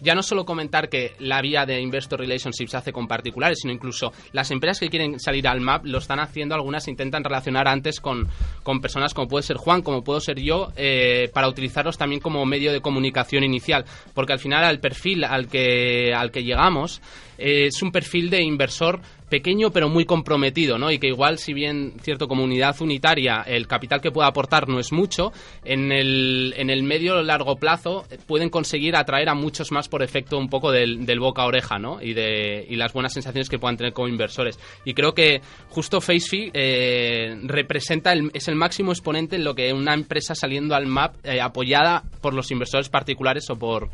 ya 0.01 0.15
no 0.15 0.24
solo 0.24 0.46
comentar 0.46 0.89
que 0.89 1.13
la 1.20 1.41
vía 1.41 1.65
de 1.65 1.79
Investor 1.79 2.20
Relationships 2.20 2.72
se 2.72 2.77
hace 2.77 2.91
con 2.91 3.08
particulares, 3.08 3.60
sino 3.62 3.74
incluso 3.74 4.12
las 4.34 4.51
empresas 4.51 4.79
que 4.79 4.89
quieren 4.89 5.20
salir 5.20 5.48
al 5.48 5.62
MAP 5.62 5.86
lo 5.86 6.00
están 6.00 6.20
haciendo, 6.20 6.55
algunas 6.55 6.88
intentan 6.88 7.24
relacionar 7.24 7.67
antes 7.67 8.00
con, 8.00 8.27
con 8.63 8.81
personas 8.81 9.13
como 9.13 9.27
puede 9.27 9.43
ser 9.43 9.58
Juan, 9.58 9.81
como 9.81 10.03
puedo 10.03 10.20
ser 10.20 10.39
yo, 10.39 10.72
eh, 10.75 11.29
para 11.34 11.48
utilizarlos 11.48 11.98
también 11.98 12.20
como 12.20 12.46
medio 12.46 12.72
de 12.74 12.81
comunicación 12.81 13.43
inicial, 13.43 13.86
porque 14.13 14.34
al 14.34 14.39
final 14.39 14.63
al 14.63 14.79
perfil 14.79 15.24
al 15.24 15.48
que, 15.48 16.13
al 16.13 16.31
que 16.31 16.43
llegamos 16.43 17.01
eh, 17.38 17.67
es 17.67 17.81
un 17.81 17.91
perfil 17.91 18.29
de 18.29 18.41
inversor 18.41 19.01
pequeño 19.31 19.71
pero 19.71 19.89
muy 19.89 20.05
comprometido, 20.05 20.77
¿no? 20.77 20.91
Y 20.91 21.00
que 21.00 21.07
igual, 21.07 21.39
si 21.39 21.53
bien 21.53 21.93
cierto 22.01 22.27
comunidad 22.27 22.79
unitaria, 22.81 23.41
el 23.47 23.65
capital 23.65 24.01
que 24.01 24.11
pueda 24.11 24.27
aportar 24.27 24.67
no 24.67 24.77
es 24.77 24.91
mucho, 24.91 25.31
en 25.63 25.91
el, 25.91 26.53
en 26.57 26.69
el 26.69 26.83
medio 26.83 27.23
largo 27.23 27.55
plazo 27.55 28.05
pueden 28.27 28.50
conseguir 28.50 28.95
atraer 28.95 29.29
a 29.29 29.33
muchos 29.33 29.71
más 29.71 29.88
por 29.88 30.03
efecto 30.03 30.38
un 30.38 30.50
poco 30.50 30.71
del, 30.71 31.05
del 31.05 31.19
boca 31.19 31.45
oreja, 31.45 31.79
¿no? 31.79 32.01
Y 32.01 32.13
de 32.13 32.67
y 32.69 32.75
las 32.75 32.91
buenas 32.93 33.13
sensaciones 33.13 33.50
que 33.50 33.57
puedan 33.57 33.77
tener 33.77 33.93
como 33.93 34.09
inversores. 34.09 34.59
Y 34.83 34.93
creo 34.93 35.13
que 35.13 35.41
justo 35.69 36.01
FaceFi 36.01 36.51
eh, 36.53 37.39
representa 37.43 38.11
el, 38.11 38.29
es 38.33 38.50
el 38.50 38.55
máximo 38.55 38.91
exponente 38.91 39.38
en 39.38 39.45
lo 39.45 39.55
que 39.55 39.71
una 39.71 39.93
empresa 39.93 40.35
saliendo 40.35 40.75
al 40.75 40.88
MAP 40.88 41.15
eh, 41.25 41.39
apoyada 41.39 42.03
por 42.19 42.33
los 42.33 42.51
inversores 42.51 42.89
particulares 42.89 43.50
o 43.50 43.55
por 43.55 43.89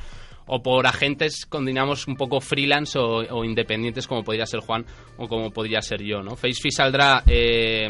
o 0.48 0.62
por 0.62 0.88
agentes 0.88 1.46
con 1.46 1.66
digamos 1.66 2.08
un 2.08 2.16
poco 2.16 2.42
freelance 2.42 2.98
o, 2.98 3.44
independientes 3.44 4.08
como 4.08 4.24
podría 4.24 4.46
ser 4.46 4.62
Juan 4.62 4.86
o 5.18 5.28
como 5.28 5.52
podría 5.52 5.82
ser 5.82 6.02
yo, 6.02 6.24
¿no? 6.24 6.36
FaceFi 6.36 6.72
saldrá 6.72 7.24
eh, 7.28 7.88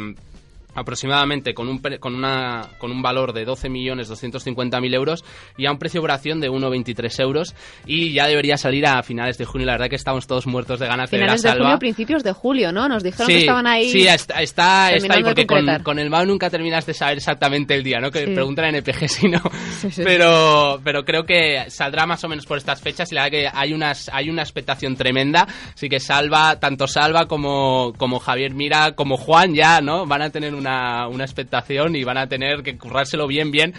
aproximadamente 0.77 1.55
con 1.55 1.67
un, 1.67 1.79
con, 1.99 2.13
una, 2.13 2.69
con 2.77 2.91
un 2.91 3.01
valor 3.01 3.33
de 3.33 3.47
12.250.000 3.47 4.93
euros 4.93 5.25
y 5.57 5.65
a 5.65 5.71
un 5.71 5.79
precio 5.79 5.99
de 5.99 6.05
operación 6.05 6.39
de 6.39 6.51
1,23 6.51 7.19
euros 7.19 7.55
y 7.87 8.13
ya 8.13 8.27
debería 8.27 8.57
salir 8.57 8.85
a 8.85 9.01
finales 9.01 9.39
de 9.39 9.45
junio. 9.45 9.65
La 9.65 9.73
verdad 9.73 9.89
que 9.89 9.95
estamos 9.95 10.27
todos 10.27 10.45
muertos 10.45 10.79
de 10.79 10.85
ganas 10.85 11.09
de 11.09 11.17
Finales 11.17 11.41
de 11.41 11.51
junio, 11.51 11.79
principios 11.79 12.23
de 12.23 12.31
julio, 12.31 12.71
¿no? 12.71 12.87
Nos 12.87 13.01
dijeron 13.01 13.27
que 13.27 13.39
estaban 13.39 13.65
ahí. 13.65 13.89
Sí, 13.89 14.07
está, 14.07 14.41
está, 14.43 14.85
ahí 14.87 15.23
porque 15.23 15.47
con, 15.47 15.97
el 15.97 16.09
MAU 16.11 16.25
nunca 16.27 16.51
terminas 16.51 16.85
de 16.85 16.93
saber 16.93 17.17
exactamente 17.17 17.73
el 17.73 17.83
día, 17.83 17.99
¿no? 17.99 18.11
Que 18.11 18.27
preguntan 18.27 18.65
en 18.65 18.75
EPG 18.75 19.09
si 19.09 19.27
no. 19.29 19.41
pero, 19.95 20.79
pero 20.83 21.03
creo 21.03 21.23
que 21.23 21.65
saldrá 21.69 22.05
más 22.05 22.23
o 22.23 22.29
menos 22.29 22.45
por 22.45 22.59
estas 22.59 22.81
fechas 22.81 23.11
y 23.11 23.15
la 23.15 23.23
verdad 23.23 23.39
que 23.39 23.49
hay, 23.51 23.73
unas, 23.73 24.11
hay 24.13 24.29
una 24.29 24.43
expectación 24.43 24.95
tremenda. 24.95 25.47
Así 25.73 25.89
que 25.89 25.99
Salva, 25.99 26.59
tanto 26.59 26.87
Salva 26.87 27.25
como, 27.25 27.93
como 27.97 28.19
Javier 28.19 28.53
Mira, 28.53 28.91
como 28.91 29.17
Juan 29.17 29.55
ya, 29.55 29.81
¿no? 29.81 30.05
Van 30.05 30.21
a 30.21 30.29
tener 30.29 30.53
una 30.53 30.66
una, 30.67 31.23
expectación 31.23 31.95
y 31.95 32.03
van 32.03 32.17
a 32.17 32.27
tener 32.27 32.63
que 32.63 32.77
currárselo 32.77 33.27
bien, 33.27 33.51
bien 33.51 33.73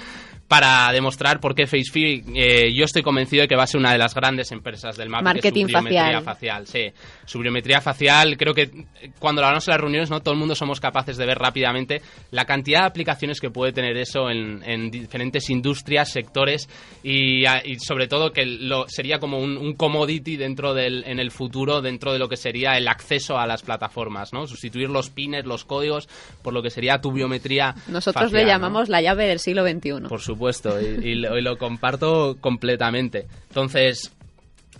para 0.48 0.90
demostrar 0.92 1.40
por 1.40 1.54
qué 1.54 1.66
FaceFi 1.66 2.24
eh, 2.34 2.74
yo 2.74 2.86
estoy 2.86 3.02
convencido 3.02 3.42
de 3.42 3.48
que 3.48 3.54
va 3.54 3.64
a 3.64 3.66
ser 3.66 3.78
una 3.78 3.92
de 3.92 3.98
las 3.98 4.14
grandes 4.14 4.50
empresas 4.50 4.96
del 4.96 5.10
marketing 5.10 5.66
su 5.66 5.72
facial. 5.72 6.22
facial. 6.22 6.66
Sí, 6.66 6.90
su 7.26 7.38
biometría 7.38 7.82
facial, 7.82 8.38
creo 8.38 8.54
que 8.54 8.70
cuando 9.18 9.42
lo 9.42 9.48
hablamos 9.48 9.68
en 9.68 9.72
las 9.72 9.80
reuniones, 9.80 10.10
no 10.10 10.20
todo 10.20 10.32
el 10.32 10.40
mundo 10.40 10.54
somos 10.54 10.80
capaces 10.80 11.18
de 11.18 11.26
ver 11.26 11.38
rápidamente 11.38 12.00
la 12.30 12.46
cantidad 12.46 12.80
de 12.80 12.86
aplicaciones 12.86 13.40
que 13.40 13.50
puede 13.50 13.72
tener 13.72 13.98
eso 13.98 14.30
en, 14.30 14.90
diferentes 14.90 15.50
industrias, 15.50 16.10
sectores 16.10 16.68
y, 17.02 17.44
sobre 17.78 18.08
todo 18.08 18.32
que 18.32 18.46
lo, 18.46 18.88
sería 18.88 19.18
como 19.18 19.38
un, 19.38 19.74
commodity 19.74 20.36
dentro 20.36 20.72
del 20.72 21.04
en 21.06 21.20
el 21.20 21.30
futuro 21.30 21.82
dentro 21.82 22.12
de 22.12 22.18
lo 22.18 22.28
que 22.28 22.36
sería 22.36 22.72
el 22.78 22.88
acceso 22.88 23.38
a 23.38 23.46
las 23.46 23.62
plataformas, 23.62 24.32
¿no? 24.32 24.46
Sustituir 24.46 24.88
los 24.88 25.10
pines, 25.10 25.44
los 25.44 25.66
códigos 25.66 26.08
por 26.42 26.54
lo 26.54 26.62
que 26.62 26.70
sería 26.70 27.00
tu 27.00 27.12
biometría. 27.12 27.74
Nosotros 27.86 28.32
le 28.32 28.46
llamamos 28.46 28.88
la 28.88 29.02
llave 29.02 29.26
del 29.26 29.38
siglo 29.38 29.62
XXI. 29.68 30.08
Por 30.08 30.20
supuesto 30.20 30.37
supuesto, 30.38 30.80
y, 30.80 31.16
lo, 31.16 31.58
comparto 31.58 32.36
completamente. 32.40 33.26
Entonces, 33.48 34.12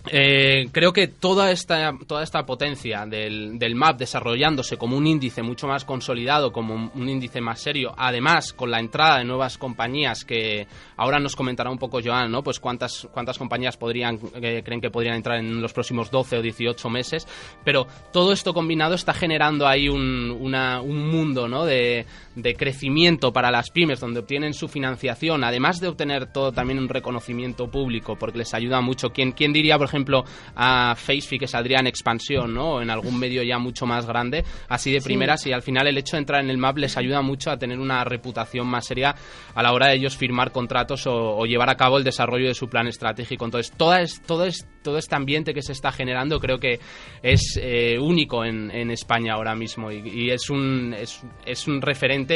eh, 0.07 0.69
creo 0.71 0.93
que 0.93 1.07
toda 1.07 1.51
esta, 1.51 1.93
toda 2.07 2.23
esta 2.23 2.45
potencia 2.45 3.05
del, 3.05 3.59
del, 3.59 3.75
MAP 3.75 3.99
desarrollándose 3.99 4.77
como 4.77 4.95
un 4.95 5.05
índice 5.05 5.43
mucho 5.43 5.67
más 5.67 5.83
consolidado, 5.83 6.53
como 6.53 6.91
un, 6.93 7.09
índice 7.09 7.41
más 7.41 7.59
serio, 7.59 7.93
además 7.97 8.53
con 8.53 8.71
la 8.71 8.79
entrada 8.79 9.17
de 9.17 9.25
nuevas 9.25 9.57
compañías 9.57 10.23
que 10.23 10.67
ahora 10.95 11.19
nos 11.19 11.35
comentará 11.35 11.69
un 11.69 11.77
poco 11.77 11.99
Joan, 12.01 12.31
¿no? 12.31 12.41
Pues 12.41 12.61
cuántas, 12.61 13.09
cuántas 13.11 13.37
compañías 13.37 13.75
podrían, 13.75 14.17
eh, 14.35 14.61
creen 14.63 14.79
que 14.79 14.89
podrían 14.89 15.15
entrar 15.15 15.39
en 15.39 15.61
los 15.61 15.73
próximos 15.73 16.09
12 16.09 16.37
o 16.37 16.41
18 16.41 16.89
meses, 16.89 17.27
pero 17.65 17.85
todo 18.13 18.31
esto 18.31 18.53
combinado 18.53 18.95
está 18.95 19.13
generando 19.13 19.67
ahí 19.67 19.89
un, 19.89 20.31
un 20.31 21.09
mundo, 21.09 21.49
¿no? 21.49 21.65
De, 21.65 22.05
de 22.41 22.55
crecimiento 22.55 23.31
para 23.33 23.51
las 23.51 23.69
pymes 23.69 23.99
donde 23.99 24.19
obtienen 24.19 24.53
su 24.53 24.67
financiación, 24.67 25.43
además 25.43 25.79
de 25.79 25.87
obtener 25.87 26.31
todo 26.31 26.51
también 26.51 26.79
un 26.79 26.89
reconocimiento 26.89 27.69
público, 27.69 28.17
porque 28.17 28.39
les 28.39 28.53
ayuda 28.53 28.81
mucho. 28.81 29.09
¿Quién, 29.09 29.31
quién 29.31 29.53
diría, 29.53 29.77
por 29.77 29.87
ejemplo, 29.87 30.23
a 30.55 30.95
FaceFi 30.95 31.39
que 31.39 31.47
saldría 31.47 31.79
en 31.79 31.87
expansión, 31.87 32.53
¿no? 32.53 32.75
O 32.75 32.81
en 32.81 32.89
algún 32.89 33.19
medio 33.19 33.43
ya 33.43 33.57
mucho 33.59 33.85
más 33.85 34.05
grande, 34.05 34.43
así 34.67 34.91
de 34.91 35.01
primeras, 35.01 35.45
y 35.47 35.53
al 35.53 35.61
final 35.61 35.87
el 35.87 35.97
hecho 35.97 36.15
de 36.15 36.19
entrar 36.19 36.43
en 36.43 36.49
el 36.49 36.57
MAP 36.57 36.77
les 36.77 36.97
ayuda 36.97 37.21
mucho 37.21 37.51
a 37.51 37.57
tener 37.57 37.79
una 37.79 38.03
reputación 38.03 38.67
más 38.67 38.85
seria 38.85 39.15
a 39.53 39.63
la 39.63 39.73
hora 39.73 39.87
de 39.87 39.95
ellos 39.95 40.17
firmar 40.17 40.51
contratos 40.51 41.05
o, 41.07 41.45
llevar 41.45 41.69
a 41.69 41.75
cabo 41.75 41.97
el 41.97 42.03
desarrollo 42.03 42.47
de 42.47 42.53
su 42.53 42.69
plan 42.69 42.87
estratégico. 42.87 43.45
Entonces, 43.45 43.73
todo, 43.75 43.95
es, 43.95 44.21
todo, 44.21 44.45
es, 44.45 44.67
todo 44.83 44.97
este 44.97 45.15
ambiente 45.15 45.53
que 45.53 45.61
se 45.61 45.71
está 45.71 45.91
generando 45.91 46.39
creo 46.39 46.59
que 46.59 46.79
es 47.23 47.59
eh, 47.61 47.97
único 47.99 48.45
en, 48.45 48.71
en, 48.71 48.91
España 48.91 49.33
ahora 49.33 49.55
mismo 49.55 49.91
y, 49.91 50.29
es, 50.29 50.49
un, 50.49 50.93
es, 50.97 51.21
es 51.45 51.67
un 51.67 51.81
referente 51.81 52.28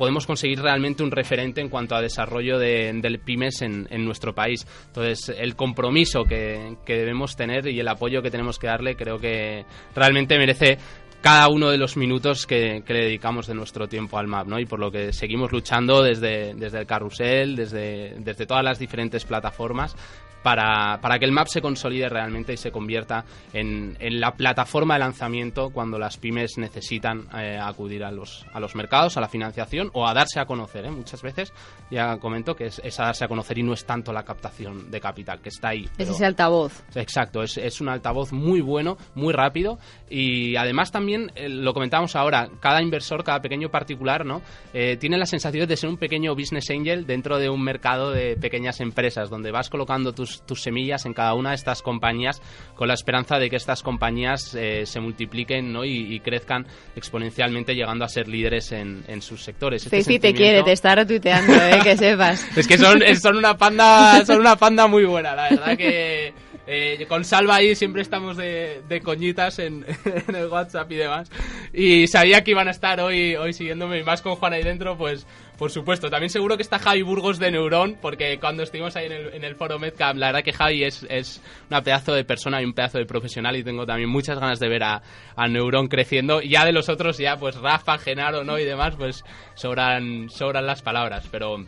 podemos 0.00 0.26
conseguir 0.26 0.62
realmente 0.62 1.02
un 1.02 1.10
referente 1.10 1.60
en 1.60 1.68
cuanto 1.68 1.94
a 1.94 2.00
desarrollo 2.00 2.58
de, 2.58 2.90
del 3.02 3.18
pymes 3.18 3.60
en, 3.60 3.86
nuestro 4.02 4.34
país. 4.34 4.66
Entonces, 4.86 5.36
el 5.36 5.56
compromiso 5.56 6.24
que, 6.24 6.78
debemos 6.86 7.36
tener 7.36 7.66
y 7.68 7.78
el 7.80 7.86
apoyo 7.86 8.22
que 8.22 8.30
tenemos 8.30 8.58
que 8.58 8.66
darle 8.66 8.96
creo 8.96 9.18
que 9.18 9.66
realmente 9.94 10.38
merece 10.38 10.78
cada 11.20 11.48
uno 11.48 11.68
de 11.68 11.76
los 11.76 11.98
minutos 11.98 12.46
que, 12.46 12.82
le 12.86 13.04
dedicamos 13.04 13.46
de 13.46 13.54
nuestro 13.54 13.88
tiempo 13.88 14.16
al 14.16 14.26
MAP, 14.26 14.46
¿no? 14.46 14.58
Y 14.58 14.64
por 14.64 14.80
lo 14.80 14.90
que 14.90 15.12
seguimos 15.12 15.52
luchando 15.52 16.02
desde, 16.02 16.54
desde 16.54 16.78
el 16.78 16.86
carrusel, 16.86 17.54
desde, 17.54 18.14
desde 18.20 18.46
todas 18.46 18.64
las 18.64 18.78
diferentes 18.78 19.26
plataformas 19.26 19.94
para, 20.42 21.00
para, 21.00 21.18
que 21.18 21.24
el 21.24 21.32
MAP 21.32 21.48
se 21.48 21.60
consolide 21.60 22.08
realmente 22.08 22.52
y 22.52 22.56
se 22.56 22.70
convierta 22.70 23.24
en, 23.52 23.96
en 24.00 24.20
la 24.20 24.32
plataforma 24.32 24.94
de 24.94 25.00
lanzamiento 25.00 25.70
cuando 25.70 25.98
las 25.98 26.16
pymes 26.16 26.58
necesitan 26.58 27.28
eh, 27.36 27.58
acudir 27.60 28.04
a 28.04 28.10
los, 28.10 28.46
a 28.52 28.60
los 28.60 28.74
mercados, 28.74 29.16
a 29.16 29.20
la 29.20 29.28
financiación 29.28 29.90
o 29.92 30.06
a 30.06 30.14
darse 30.14 30.40
a 30.40 30.46
conocer. 30.46 30.86
¿eh? 30.86 30.90
Muchas 30.90 31.22
veces 31.22 31.52
ya 31.90 32.16
comento 32.18 32.54
que 32.54 32.66
es, 32.66 33.00
a 33.00 33.04
darse 33.04 33.24
a 33.24 33.28
conocer 33.28 33.58
y 33.58 33.62
no 33.62 33.72
es 33.72 33.84
tanto 33.84 34.12
la 34.12 34.22
captación 34.22 34.90
de 34.90 35.00
capital, 35.00 35.40
que 35.40 35.48
está 35.48 35.68
ahí. 35.68 35.88
Es 35.98 36.08
ese 36.08 36.24
altavoz. 36.24 36.82
Exacto, 36.94 37.42
es, 37.42 37.56
es, 37.58 37.80
un 37.80 37.88
altavoz 37.88 38.32
muy 38.32 38.60
bueno, 38.60 38.96
muy 39.14 39.32
rápido 39.32 39.78
y 40.08 40.56
además 40.56 40.90
también, 40.90 41.32
eh, 41.34 41.48
lo 41.48 41.72
comentamos 41.72 42.16
ahora, 42.16 42.48
cada 42.60 42.82
inversor, 42.82 43.24
cada 43.24 43.40
pequeño 43.40 43.70
particular, 43.70 44.24
¿no? 44.24 44.42
Eh, 44.72 44.96
tiene 44.96 45.18
la 45.18 45.26
sensación 45.26 45.68
de 45.68 45.76
ser 45.76 45.88
un 45.88 45.96
pequeño 45.96 46.34
business 46.34 46.70
angel 46.70 47.06
dentro 47.06 47.38
de 47.38 47.48
un 47.48 47.62
mercado 47.62 48.10
de 48.10 48.36
pequeñas 48.36 48.80
empresas 48.80 49.30
donde 49.30 49.50
vas 49.50 49.68
colocando 49.68 50.12
tus 50.12 50.29
tus, 50.30 50.42
tus 50.42 50.62
semillas 50.62 51.06
en 51.06 51.14
cada 51.14 51.34
una 51.34 51.50
de 51.50 51.56
estas 51.56 51.82
compañías 51.82 52.40
con 52.74 52.88
la 52.88 52.94
esperanza 52.94 53.38
de 53.38 53.50
que 53.50 53.56
estas 53.56 53.82
compañías 53.82 54.54
eh, 54.54 54.86
se 54.86 55.00
multipliquen 55.00 55.72
¿no? 55.72 55.84
y, 55.84 56.20
crezcan 56.20 56.66
exponencialmente 56.96 57.74
llegando 57.74 58.04
a 58.04 58.08
ser 58.08 58.28
líderes 58.28 58.72
en, 58.72 59.04
en 59.08 59.22
sus 59.22 59.42
sectores. 59.42 59.84
Este 59.84 60.02
sí, 60.02 60.18
te 60.18 60.34
quiere, 60.34 60.62
te 60.62 60.72
está 60.72 60.94
retuiteando, 60.94 61.52
¿eh? 61.54 61.80
que 61.82 61.96
sepas. 61.96 62.46
es 62.56 62.66
que 62.66 62.78
son, 62.78 63.00
son, 63.20 63.36
una 63.36 63.56
panda, 63.56 64.24
son 64.24 64.40
una 64.40 64.56
panda 64.56 64.86
muy 64.86 65.04
buena, 65.04 65.34
la 65.34 65.50
verdad 65.50 65.76
que... 65.76 66.32
Eh, 66.66 67.04
con 67.08 67.24
Salva 67.24 67.56
ahí 67.56 67.74
siempre 67.74 68.02
estamos 68.02 68.36
de, 68.36 69.00
coñitas 69.02 69.58
en, 69.58 69.84
el 70.28 70.46
WhatsApp 70.46 70.90
y 70.92 70.96
demás. 70.96 71.30
Y 71.72 72.06
sabía 72.06 72.44
que 72.44 72.52
iban 72.52 72.68
a 72.68 72.70
estar 72.70 73.00
hoy, 73.00 73.34
hoy 73.36 73.52
siguiéndome 73.52 73.98
y 73.98 74.04
más 74.04 74.22
con 74.22 74.36
Juan 74.36 74.52
ahí 74.52 74.62
dentro, 74.62 74.96
pues 74.96 75.26
por 75.58 75.70
supuesto. 75.70 76.08
También 76.10 76.30
seguro 76.30 76.56
que 76.56 76.62
está 76.62 76.78
Javi 76.78 77.02
Burgos 77.02 77.38
de 77.38 77.50
Neurón, 77.50 77.98
porque 78.00 78.38
cuando 78.38 78.62
estuvimos 78.62 78.96
ahí 78.96 79.06
en 79.06 79.12
el, 79.12 79.34
en 79.34 79.44
el 79.44 79.56
foro 79.56 79.78
Medcamp, 79.78 80.18
la 80.18 80.28
verdad 80.28 80.42
que 80.42 80.52
Javi 80.52 80.84
es, 80.84 81.06
es 81.10 81.42
una 81.68 81.82
pedazo 81.82 82.14
de 82.14 82.24
persona 82.24 82.62
y 82.62 82.64
un 82.64 82.72
pedazo 82.72 82.98
de 82.98 83.04
profesional 83.04 83.56
y 83.56 83.64
tengo 83.64 83.84
también 83.84 84.08
muchas 84.08 84.38
ganas 84.38 84.58
de 84.58 84.68
ver 84.68 84.84
a, 84.84 85.02
a 85.36 85.48
Neurón 85.48 85.88
creciendo. 85.88 86.40
Y 86.40 86.50
ya 86.50 86.64
de 86.64 86.72
los 86.72 86.88
otros, 86.88 87.18
ya 87.18 87.36
pues 87.36 87.56
Rafa, 87.56 87.98
Genaro, 87.98 88.44
¿no? 88.44 88.58
Y 88.58 88.64
demás, 88.64 88.96
pues 88.96 89.24
sobran, 89.54 90.30
sobran 90.30 90.66
las 90.66 90.82
palabras, 90.82 91.28
pero 91.30 91.64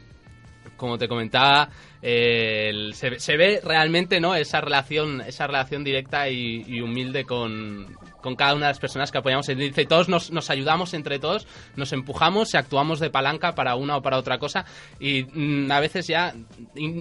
como 0.76 0.98
te 0.98 1.06
comentaba, 1.06 1.68
se, 2.02 3.36
ve 3.36 3.60
realmente 3.64 4.20
no 4.20 4.34
esa 4.34 4.60
relación 4.60 5.20
esa 5.20 5.46
relación 5.46 5.84
directa 5.84 6.28
y 6.28 6.80
humilde 6.80 7.24
con, 7.24 7.96
con 8.22 8.36
cada 8.36 8.54
una 8.54 8.66
de 8.66 8.70
las 8.70 8.78
personas 8.78 9.10
que 9.10 9.18
apoyamos. 9.18 9.48
Y 9.50 9.54
dice, 9.54 9.84
todos 9.84 10.08
nos, 10.08 10.30
nos 10.30 10.48
ayudamos 10.48 10.94
entre 10.94 11.18
todos, 11.18 11.46
nos 11.76 11.92
empujamos 11.92 12.54
y 12.54 12.56
actuamos 12.56 13.00
de 13.00 13.10
palanca 13.10 13.54
para 13.54 13.74
una 13.74 13.98
o 13.98 14.02
para 14.02 14.16
otra 14.16 14.38
cosa 14.38 14.64
y 14.98 15.24
mm, 15.24 15.70
a 15.70 15.80
veces 15.80 16.06
ya 16.06 16.32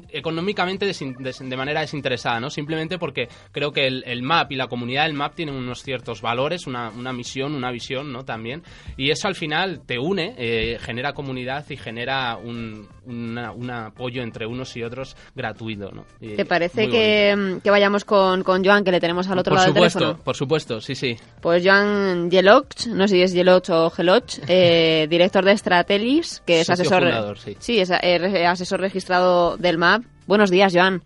económicamente 0.10 0.86
de, 0.86 1.55
manera 1.55 1.81
desinteresada, 1.81 2.39
¿no? 2.39 2.50
Simplemente 2.50 2.98
porque 2.98 3.29
creo 3.51 3.72
que 3.72 3.86
el, 3.88 4.24
MAP 4.24 4.51
y 4.51 4.55
la 4.55 4.67
comunidad 4.67 5.03
del 5.03 5.13
MAP 5.13 5.36
tienen 5.36 5.55
unos 5.55 5.84
ciertos 5.84 6.22
valores, 6.22 6.65
una, 6.65 6.89
una 6.89 7.13
misión, 7.13 7.53
una 7.53 7.72
visión, 7.72 8.12
¿no? 8.12 8.25
También. 8.25 8.63
Y 8.98 9.12
eso 9.12 9.27
al 9.27 9.36
final 9.36 9.86
te 9.86 10.00
une, 10.00 10.34
eh, 10.38 10.79
genera 10.79 11.13
comunidad 11.13 11.70
y 11.70 11.77
genera 11.77 12.36
un, 12.38 12.89
un 13.05 13.70
apoyo 13.70 14.24
entre 14.24 14.48
unos 14.48 14.75
y 14.75 14.84
otros 14.84 14.90
gratuito, 15.36 15.91
¿no? 15.91 16.05
¿Te 16.19 16.45
parece 16.45 16.88
que, 16.89 17.60
que, 17.63 17.71
vayamos 17.71 18.05
con, 18.05 18.43
con 18.43 18.63
Joan, 18.63 18.83
que 18.83 18.91
le 18.91 19.00
tenemos 19.00 19.29
al 19.29 19.39
otro 19.39 19.55
lado 19.55 19.65
del 19.65 19.74
teléfono? 19.74 20.17
Por 20.24 20.36
supuesto, 20.36 20.79
sí, 20.81 20.95
sí. 20.95 21.15
Pues 21.41 21.63
Joan 21.65 22.29
Geloch, 22.29 22.88
no 22.88 23.07
sé 23.07 23.15
si 23.15 23.21
es 23.21 23.33
Geloch 23.33 23.69
o 23.69 23.89
Geloch, 23.89 24.39
eh, 24.48 25.07
director 25.10 25.43
de 25.43 25.57
Stratelis, 25.57 26.41
que 26.45 26.62
es 26.62 26.69
asesor, 26.69 27.38
sí. 27.38 27.79
es 27.79 27.91
eh, 27.91 28.45
asesor 28.45 28.79
registrado 28.79 29.57
del 29.57 29.77
MAP. 29.77 30.03
Buenos 30.27 30.50
días, 30.51 30.74
Joan. 30.75 31.01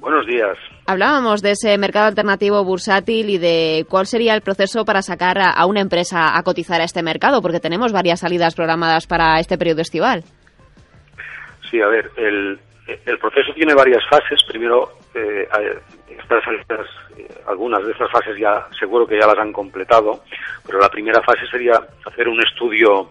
Buenos 0.00 0.26
días. 0.26 0.56
Hablábamos 0.86 1.42
de 1.42 1.52
ese 1.52 1.76
mercado 1.76 2.06
alternativo 2.06 2.64
bursátil 2.64 3.28
y 3.30 3.38
de 3.38 3.86
cuál 3.88 4.06
sería 4.06 4.34
el 4.34 4.40
proceso 4.40 4.84
para 4.84 5.02
sacar 5.02 5.38
a, 5.38 5.66
una 5.66 5.80
empresa 5.80 6.36
a 6.36 6.42
cotizar 6.42 6.80
a 6.80 6.84
este 6.84 7.02
mercado, 7.02 7.42
porque 7.42 7.60
tenemos 7.60 7.92
varias 7.92 8.20
salidas 8.20 8.54
programadas 8.54 9.06
para 9.06 9.38
este 9.38 9.58
periodo 9.58 9.82
estival. 9.82 10.24
Sí, 11.70 11.80
a 11.80 11.86
ver, 11.86 12.10
el, 12.16 12.58
el 13.06 13.18
proceso 13.18 13.52
tiene 13.54 13.74
varias 13.74 14.02
fases. 14.08 14.42
Primero, 14.44 14.92
eh, 15.14 15.48
salidas 16.44 16.86
algunas 17.46 17.84
de 17.84 17.92
estas 17.92 18.10
fases 18.10 18.38
ya 18.38 18.66
seguro 18.78 19.06
que 19.06 19.18
ya 19.18 19.26
las 19.26 19.38
han 19.38 19.52
completado, 19.52 20.22
pero 20.64 20.78
la 20.78 20.88
primera 20.88 21.20
fase 21.22 21.46
sería 21.50 21.80
hacer 22.04 22.28
un 22.28 22.40
estudio, 22.40 23.10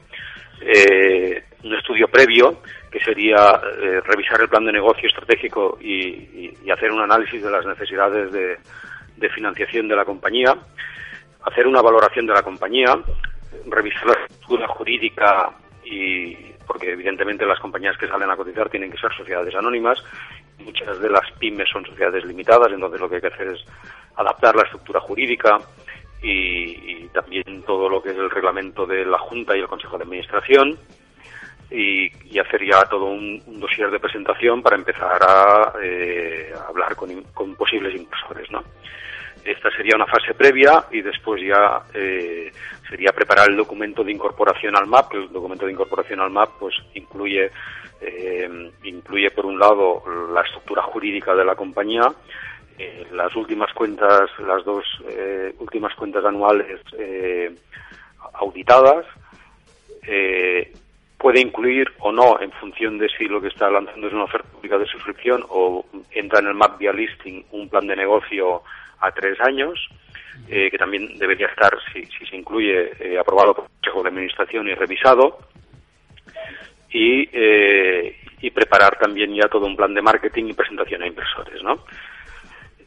eh, 0.61 1.43
un 1.63 1.75
estudio 1.75 2.07
previo, 2.07 2.61
que 2.89 2.99
sería 2.99 3.61
eh, 3.81 4.01
revisar 4.05 4.41
el 4.41 4.49
plan 4.49 4.65
de 4.65 4.71
negocio 4.71 5.07
estratégico 5.07 5.77
y, 5.81 6.49
hacer 6.71 6.91
un 6.91 7.01
análisis 7.01 7.41
de 7.41 7.49
las 7.49 7.65
necesidades 7.65 8.31
de, 8.31 8.57
de 9.17 9.29
financiación 9.29 9.87
de 9.87 9.95
la 9.95 10.05
compañía, 10.05 10.55
hacer 11.43 11.65
una 11.65 11.81
valoración 11.81 12.27
de 12.27 12.33
la 12.33 12.43
compañía, 12.43 12.95
revisar 13.65 14.05
la 14.05 14.13
estructura 14.13 14.67
jurídica 14.67 15.49
y 15.83 16.37
porque 16.69 16.91
evidentemente 16.91 17.47
las 17.47 17.59
compañías 17.59 17.97
que 17.97 18.07
salen 18.07 18.29
a 18.29 18.35
cotizar 18.35 18.69
tienen 18.69 18.91
que 18.91 18.97
ser 18.99 19.11
sociedades 19.17 19.55
anónimas 19.55 20.03
muchas 20.59 20.99
de 20.99 21.09
las 21.09 21.31
pymes 21.39 21.67
son 21.67 21.83
sociedades 21.83 22.23
limitadas, 22.25 22.71
entonces 22.71 22.99
lo 22.99 23.09
que 23.09 23.15
hay 23.15 23.21
que 23.21 23.27
hacer 23.27 23.47
es 23.47 23.65
adaptar 24.15 24.55
la 24.55 24.63
estructura 24.63 24.99
jurídica 24.99 25.57
y, 26.21 27.07
también 27.07 27.63
todo 27.63 27.89
lo 27.89 28.03
que 28.03 28.09
es 28.09 28.17
el 28.17 28.29
reglamento 28.29 28.85
de 28.85 29.03
la 29.03 29.17
Junta 29.17 29.57
y 29.57 29.61
el 29.61 29.67
Consejo 29.67 29.97
de 29.97 30.03
Administración 30.03 30.77
y, 31.71 32.37
hacer 32.37 32.63
ya 32.63 32.83
todo 32.85 33.05
un, 33.05 33.41
dossier 33.59 33.89
de 33.89 33.99
presentación 33.99 34.61
para 34.61 34.75
empezar 34.75 35.19
a, 35.23 35.73
eh, 35.81 36.53
hablar 36.67 36.95
con, 36.95 37.55
posibles 37.55 37.95
inversores, 37.95 38.51
¿no? 38.51 38.63
Esta 39.43 39.71
sería 39.71 39.95
una 39.95 40.05
fase 40.05 40.33
previa 40.33 40.85
y 40.91 41.01
después 41.01 41.41
ya 41.41 41.81
eh, 41.93 42.51
sería 42.89 43.11
preparar 43.11 43.49
el 43.49 43.57
documento 43.57 44.03
de 44.03 44.11
incorporación 44.11 44.75
al 44.75 44.87
MAP. 44.87 45.13
El 45.13 45.31
documento 45.31 45.65
de 45.65 45.71
incorporación 45.71 46.19
al 46.19 46.29
MAP 46.29 46.59
pues 46.59 46.75
incluye 46.93 47.51
eh, 48.01 48.71
incluye 48.83 49.31
por 49.31 49.45
un 49.45 49.59
lado 49.59 50.03
la 50.33 50.41
estructura 50.41 50.81
jurídica 50.83 51.35
de 51.35 51.45
la 51.45 51.55
compañía, 51.55 52.11
eh, 52.77 53.05
las 53.11 53.35
últimas 53.35 53.73
cuentas, 53.73 54.29
las 54.39 54.63
dos 54.63 54.85
eh, 55.09 55.53
últimas 55.59 55.93
cuentas 55.95 56.23
anuales 56.23 56.79
eh, 56.97 57.53
auditadas, 58.33 59.05
puede 61.19 61.41
incluir 61.41 61.87
o 61.99 62.11
no 62.11 62.39
en 62.39 62.51
función 62.53 62.97
de 62.97 63.09
si 63.09 63.25
lo 63.25 63.39
que 63.39 63.49
está 63.49 63.69
lanzando 63.69 64.07
es 64.07 64.13
una 64.13 64.23
oferta 64.23 64.49
pública 64.49 64.77
de 64.79 64.87
suscripción 64.87 65.43
o 65.49 65.85
entra 66.09 66.39
en 66.39 66.47
el 66.47 66.55
MAP 66.55 66.79
via 66.79 66.93
listing 66.93 67.43
un 67.51 67.69
plan 67.69 67.85
de 67.85 67.95
negocio 67.95 68.63
a 69.01 69.11
tres 69.11 69.39
años. 69.41 69.79
que 70.47 70.77
también 70.77 71.17
debería 71.19 71.47
estar, 71.47 71.71
si, 71.91 72.05
si 72.05 72.25
se 72.25 72.35
incluye, 72.35 72.91
aprobado 73.19 73.53
por 73.53 73.65
el 73.65 73.71
Consejo 73.71 74.03
de 74.03 74.09
Administración 74.09 74.67
y 74.67 74.73
revisado 74.73 75.37
y, 76.91 77.29
eh, 77.31 78.15
y 78.41 78.51
preparar 78.51 78.97
también 78.97 79.33
ya 79.35 79.47
todo 79.47 79.65
un 79.65 79.75
plan 79.75 79.93
de 79.93 80.01
marketing 80.01 80.45
y 80.45 80.53
presentación 80.53 81.03
a 81.03 81.07
inversores, 81.07 81.61
¿no? 81.63 81.85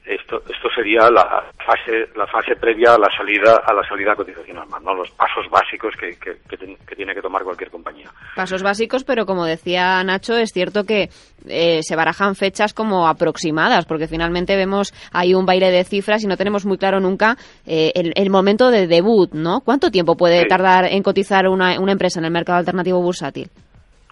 Esto, 0.04 0.42
esto 0.48 0.68
sería 0.74 1.08
la 1.10 1.44
fase, 1.64 2.08
la 2.16 2.26
fase 2.26 2.56
previa 2.56 2.94
a 2.94 2.98
la 2.98 3.08
salida, 3.16 3.62
a 3.64 3.72
la 3.72 3.86
salida 3.88 4.16
cotizacional, 4.16 4.66
¿no? 4.82 4.94
Los 4.94 5.10
pasos 5.12 5.48
básicos 5.48 5.94
que, 5.96 6.16
que, 6.18 6.56
tiene 6.96 7.14
que 7.14 7.22
tomar 7.22 7.44
cualquier 7.44 7.70
compañía. 7.70 8.10
Pasos 8.34 8.64
básicos, 8.64 9.04
pero 9.04 9.26
como 9.26 9.44
decía 9.44 10.02
Nacho, 10.02 10.36
es 10.36 10.50
cierto 10.52 10.84
que 10.84 11.08
eh, 11.46 11.82
se 11.82 11.94
barajan 11.96 12.34
fechas 12.34 12.74
como 12.74 13.06
aproximadas, 13.06 13.86
porque 13.86 14.08
finalmente 14.08 14.56
vemos 14.56 14.92
ahí 15.12 15.34
un 15.34 15.46
baile 15.46 15.70
de 15.70 15.84
cifras 15.84 16.24
y 16.24 16.26
no 16.26 16.36
tenemos 16.36 16.66
muy 16.66 16.78
claro 16.78 16.98
nunca 16.98 17.36
eh, 17.64 17.92
el, 17.94 18.30
momento 18.30 18.70
de 18.70 18.88
debut, 18.88 19.32
¿no? 19.32 19.60
¿Cuánto 19.60 19.90
tiempo 19.90 20.16
puede 20.16 20.46
tardar 20.46 20.86
en 20.86 21.02
cotizar 21.02 21.46
una, 21.46 21.78
una 21.78 21.92
empresa 21.92 22.18
en 22.18 22.24
el 22.24 22.32
mercado 22.32 22.58
alternativo 22.58 23.00
bursátil? 23.00 23.48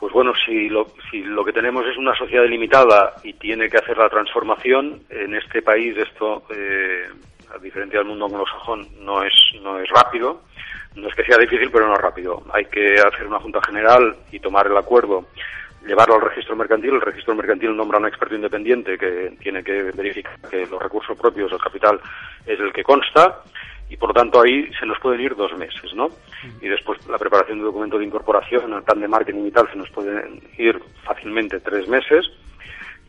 Pues 0.00 0.14
bueno, 0.14 0.32
si 0.46 0.70
lo, 0.70 0.86
si 1.10 1.22
lo 1.22 1.44
que 1.44 1.52
tenemos 1.52 1.84
es 1.86 1.98
una 1.98 2.16
sociedad 2.16 2.46
limitada 2.46 3.16
y 3.22 3.34
tiene 3.34 3.68
que 3.68 3.76
hacer 3.76 3.98
la 3.98 4.08
transformación, 4.08 5.02
en 5.10 5.34
este 5.34 5.60
país 5.60 5.94
esto, 5.98 6.44
eh, 6.48 7.04
a 7.54 7.58
diferencia 7.58 7.98
del 7.98 8.08
mundo 8.08 8.24
anglosajón, 8.24 8.88
no 9.04 9.22
es, 9.22 9.34
no 9.60 9.78
es 9.78 9.88
rápido. 9.90 10.40
No 10.96 11.06
es 11.06 11.14
que 11.14 11.24
sea 11.24 11.38
difícil, 11.38 11.70
pero 11.70 11.86
no 11.86 11.94
es 11.94 12.00
rápido. 12.00 12.42
Hay 12.52 12.64
que 12.64 12.94
hacer 12.94 13.26
una 13.26 13.38
junta 13.38 13.60
general 13.64 14.16
y 14.32 14.40
tomar 14.40 14.66
el 14.66 14.76
acuerdo, 14.76 15.26
llevarlo 15.86 16.16
al 16.16 16.22
registro 16.22 16.56
mercantil. 16.56 16.94
El 16.94 17.00
registro 17.00 17.34
mercantil 17.34 17.76
nombra 17.76 17.98
a 17.98 18.00
un 18.00 18.08
experto 18.08 18.34
independiente 18.34 18.98
que 18.98 19.36
tiene 19.38 19.62
que 19.62 19.82
verificar 19.92 20.34
que 20.50 20.66
los 20.66 20.82
recursos 20.82 21.16
propios, 21.16 21.52
el 21.52 21.60
capital, 21.60 22.00
es 22.44 22.58
el 22.58 22.72
que 22.72 22.82
consta 22.82 23.42
y 23.90 23.96
por 23.96 24.10
lo 24.10 24.14
tanto 24.14 24.40
ahí 24.40 24.70
se 24.78 24.86
nos 24.86 24.98
pueden 25.00 25.20
ir 25.20 25.34
dos 25.34 25.52
meses, 25.58 25.92
¿no? 25.94 26.10
Y 26.62 26.68
después 26.68 27.04
la 27.08 27.18
preparación 27.18 27.58
de 27.58 27.64
documento 27.64 27.98
de 27.98 28.04
incorporación, 28.04 28.72
el 28.72 28.84
plan 28.84 29.00
de 29.00 29.08
marketing 29.08 29.46
y 29.46 29.50
tal, 29.50 29.68
se 29.68 29.76
nos 29.76 29.90
pueden 29.90 30.40
ir 30.56 30.80
fácilmente 31.02 31.58
tres 31.58 31.88
meses. 31.88 32.30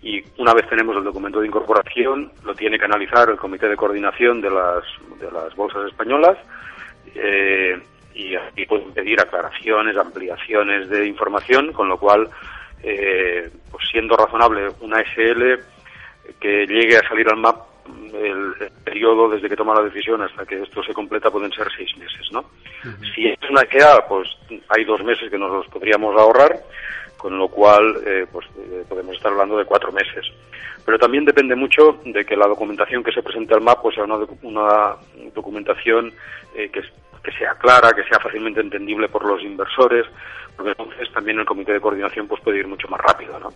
Y 0.01 0.23
una 0.39 0.55
vez 0.55 0.67
tenemos 0.67 0.97
el 0.97 1.03
documento 1.03 1.39
de 1.39 1.45
incorporación, 1.45 2.31
lo 2.43 2.55
tiene 2.55 2.79
que 2.79 2.85
analizar 2.85 3.29
el 3.29 3.37
comité 3.37 3.69
de 3.69 3.77
coordinación 3.77 4.41
de 4.41 4.49
las, 4.49 4.83
de 5.19 5.31
las 5.31 5.55
bolsas 5.55 5.85
españolas. 5.85 6.39
Eh, 7.13 7.79
y 8.15 8.35
aquí 8.35 8.65
pueden 8.65 8.91
pedir 8.91 9.21
aclaraciones, 9.21 9.95
ampliaciones 9.95 10.89
de 10.89 11.05
información, 11.07 11.73
con 11.73 11.89
lo 11.89 11.99
cual, 11.99 12.27
eh, 12.81 13.51
pues 13.69 13.87
siendo 13.91 14.17
razonable 14.17 14.69
una 14.79 14.99
SL 15.01 15.59
que 16.39 16.65
llegue 16.65 16.97
a 16.97 17.07
salir 17.07 17.29
al 17.29 17.37
MAP 17.37 17.70
el, 18.13 18.71
periodo 18.83 19.29
desde 19.29 19.49
que 19.49 19.55
toma 19.55 19.75
la 19.75 19.83
decisión 19.83 20.21
hasta 20.21 20.45
que 20.45 20.61
esto 20.61 20.83
se 20.83 20.93
completa 20.93 21.31
pueden 21.31 21.51
ser 21.51 21.67
seis 21.75 21.95
meses, 21.97 22.27
¿no? 22.31 22.45
Si 23.13 23.27
es 23.27 23.49
una 23.49 23.61
EA, 23.71 24.05
pues 24.07 24.27
hay 24.69 24.83
dos 24.85 25.03
meses 25.03 25.29
que 25.29 25.37
nos 25.37 25.51
los 25.51 25.67
podríamos 25.67 26.19
ahorrar, 26.19 26.61
con 27.17 27.37
lo 27.37 27.47
cual 27.47 28.01
eh, 28.05 28.25
pues 28.31 28.47
eh, 28.57 28.83
podemos 28.87 29.15
estar 29.15 29.31
hablando 29.31 29.57
de 29.57 29.65
cuatro 29.65 29.91
meses. 29.91 30.25
Pero 30.83 30.97
también 30.97 31.25
depende 31.25 31.55
mucho 31.55 31.99
de 32.03 32.25
que 32.25 32.35
la 32.35 32.47
documentación 32.47 33.03
que 33.03 33.11
se 33.11 33.21
presente 33.21 33.53
al 33.53 33.61
MAP 33.61 33.81
pues 33.81 33.95
sea 33.95 34.03
una, 34.03 34.17
una 34.41 34.95
documentación 35.33 36.11
eh, 36.55 36.69
que, 36.69 36.81
que 37.23 37.31
sea 37.37 37.53
clara, 37.55 37.91
que 37.93 38.03
sea 38.03 38.19
fácilmente 38.19 38.61
entendible 38.61 39.07
por 39.07 39.23
los 39.25 39.41
inversores, 39.43 40.05
porque 40.55 40.71
entonces 40.71 41.11
también 41.13 41.39
el 41.39 41.45
comité 41.45 41.73
de 41.73 41.81
coordinación 41.81 42.27
pues 42.27 42.41
puede 42.41 42.59
ir 42.59 42.67
mucho 42.67 42.87
más 42.87 42.99
rápido, 43.01 43.39
¿no? 43.39 43.49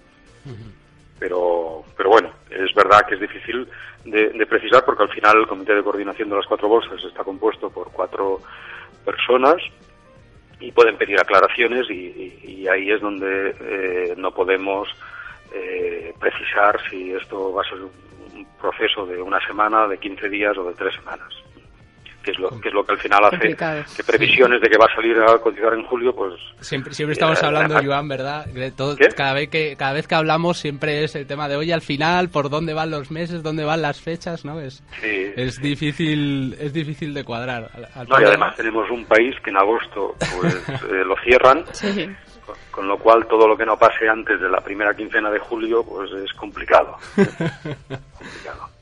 Pero 1.20 1.84
pero 1.96 2.10
bueno 2.10 2.32
es 2.50 2.74
verdad 2.74 3.06
que 3.08 3.16
es 3.16 3.22
difícil 3.22 3.68
de, 4.06 4.46
precisar 4.46 4.86
porque 4.86 5.04
al 5.04 5.10
final 5.10 5.38
el 5.38 5.48
comité 5.48 5.74
de 5.74 5.84
coordinación 5.84 6.30
de 6.30 6.36
las 6.36 6.46
cuatro 6.46 6.68
bolsas 6.68 7.04
está 7.04 7.24
compuesto 7.24 7.70
por 7.70 7.92
cuatro 7.92 8.40
personas 9.04 9.56
y 10.60 10.72
pueden 10.72 10.98
pedir 10.98 11.20
aclaraciones 11.20 11.90
y, 11.90 12.68
ahí 12.68 12.90
es 12.90 13.00
donde 13.00 13.56
eh, 13.60 14.16
no 14.18 14.32
podemos 14.32 14.88
eh, 15.54 16.14
precisar 16.20 16.80
si 16.90 17.14
esto 17.14 17.54
va 17.54 17.62
a 17.62 17.70
ser 17.70 17.80
un 17.80 18.48
proceso 18.60 19.06
de 19.06 19.22
una 19.22 19.40
semana, 19.46 19.88
de 19.88 20.00
15 20.00 20.30
días 20.30 20.58
o 20.58 20.64
de 20.64 20.74
tres 20.74 20.96
semanas 20.96 21.32
que 22.26 22.32
es 22.32 22.40
lo 22.40 22.50
que 22.60 22.70
es 22.70 22.74
lo 22.74 22.84
que 22.84 22.94
al 22.94 22.98
final 22.98 23.26
hace 23.26 23.56
que 23.56 24.04
previsiones 24.04 24.60
de 24.60 24.70
que 24.70 24.78
va 24.78 24.88
a 24.92 24.96
salir 24.96 25.16
a 25.18 25.38
cotizar 25.38 25.74
en 25.74 25.84
julio 25.84 26.14
pues 26.14 26.34
siempre 26.60 26.94
siempre 26.94 27.14
estamos 27.14 27.42
eh, 27.42 27.46
hablando 27.46 27.80
Joan 27.84 28.08
verdad 28.08 28.48
todo, 28.76 28.98
cada 29.16 29.34
vez 29.34 29.50
que 29.50 29.76
cada 29.78 29.94
vez 29.94 30.08
que 30.08 30.16
hablamos 30.16 30.58
siempre 30.58 31.04
es 31.04 31.16
el 31.16 31.28
tema 31.28 31.48
de 31.48 31.56
hoy 31.56 31.72
al 31.72 31.82
final 31.82 32.30
por 32.30 32.50
dónde 32.50 32.74
van 32.74 32.90
los 32.90 33.12
meses 33.12 33.44
dónde 33.44 33.64
van 33.64 33.82
las 33.82 34.02
fechas 34.02 34.44
no 34.44 34.60
es 34.60 34.84
es 35.04 35.62
difícil 35.62 36.56
es 36.60 36.74
difícil 36.74 37.14
de 37.14 37.24
cuadrar 37.24 37.70
no, 38.10 38.20
y 38.20 38.24
además 38.24 38.56
tenemos 38.56 38.90
un 38.90 39.06
país 39.06 39.36
que 39.44 39.52
en 39.52 39.58
agosto 39.58 40.16
pues 40.40 40.56
eh, 40.70 41.06
lo 41.06 41.16
cierran 41.24 41.64
con 42.72 42.88
lo 42.88 42.98
cual 42.98 43.26
todo 43.28 43.48
lo 43.48 43.56
que 43.56 43.66
no 43.66 43.78
pase 43.78 44.08
antes 44.10 44.40
de 44.40 44.50
la 44.50 44.60
primera 44.60 44.94
quincena 44.94 45.30
de 45.32 45.40
julio 45.40 45.84
pues 45.84 46.12
es 46.12 46.34
complicado. 46.34 46.98
complicado. 47.16 48.75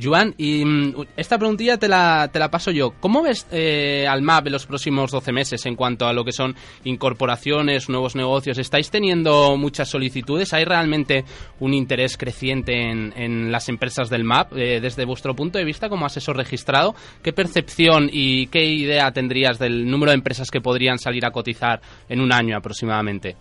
Joan, 0.00 0.34
y 0.36 0.64
mm, 0.64 0.94
esta 1.16 1.38
preguntilla 1.38 1.78
te 1.78 1.88
la, 1.88 2.28
te 2.32 2.38
la 2.38 2.50
paso 2.50 2.70
yo. 2.70 2.94
¿Cómo 3.00 3.22
ves 3.22 3.46
eh, 3.50 4.06
al 4.08 4.22
MAP 4.22 4.46
en 4.46 4.52
los 4.52 4.66
próximos 4.66 5.10
12 5.10 5.32
meses 5.32 5.66
en 5.66 5.76
cuanto 5.76 6.06
a 6.06 6.12
lo 6.12 6.24
que 6.24 6.32
son 6.32 6.54
incorporaciones, 6.84 7.88
nuevos 7.88 8.16
negocios? 8.16 8.58
¿Estáis 8.58 8.90
teniendo 8.90 9.56
muchas 9.56 9.88
solicitudes? 9.88 10.52
¿Hay 10.52 10.64
realmente 10.64 11.24
un 11.60 11.74
interés 11.74 12.16
creciente 12.16 12.90
en, 12.90 13.50
las 13.50 13.68
empresas 13.68 14.10
del 14.10 14.24
MAP? 14.24 14.52
Eh, 14.56 14.80
desde 14.80 15.04
vuestro 15.04 15.34
punto 15.34 15.58
de 15.58 15.64
vista 15.64 15.88
como 15.88 16.06
asesor 16.06 16.36
registrado, 16.36 16.94
¿qué 17.22 17.32
percepción 17.32 18.08
y 18.12 18.46
qué 18.48 18.64
idea 18.64 19.10
tendrías 19.12 19.58
del 19.58 19.88
número 19.90 20.10
de 20.10 20.16
empresas 20.16 20.50
que 20.50 20.60
podrían 20.60 20.98
salir 20.98 21.24
a 21.24 21.30
cotizar 21.30 21.80
en 22.08 22.20
un 22.20 22.32
año 22.32 22.56
aproximadamente? 22.56 23.36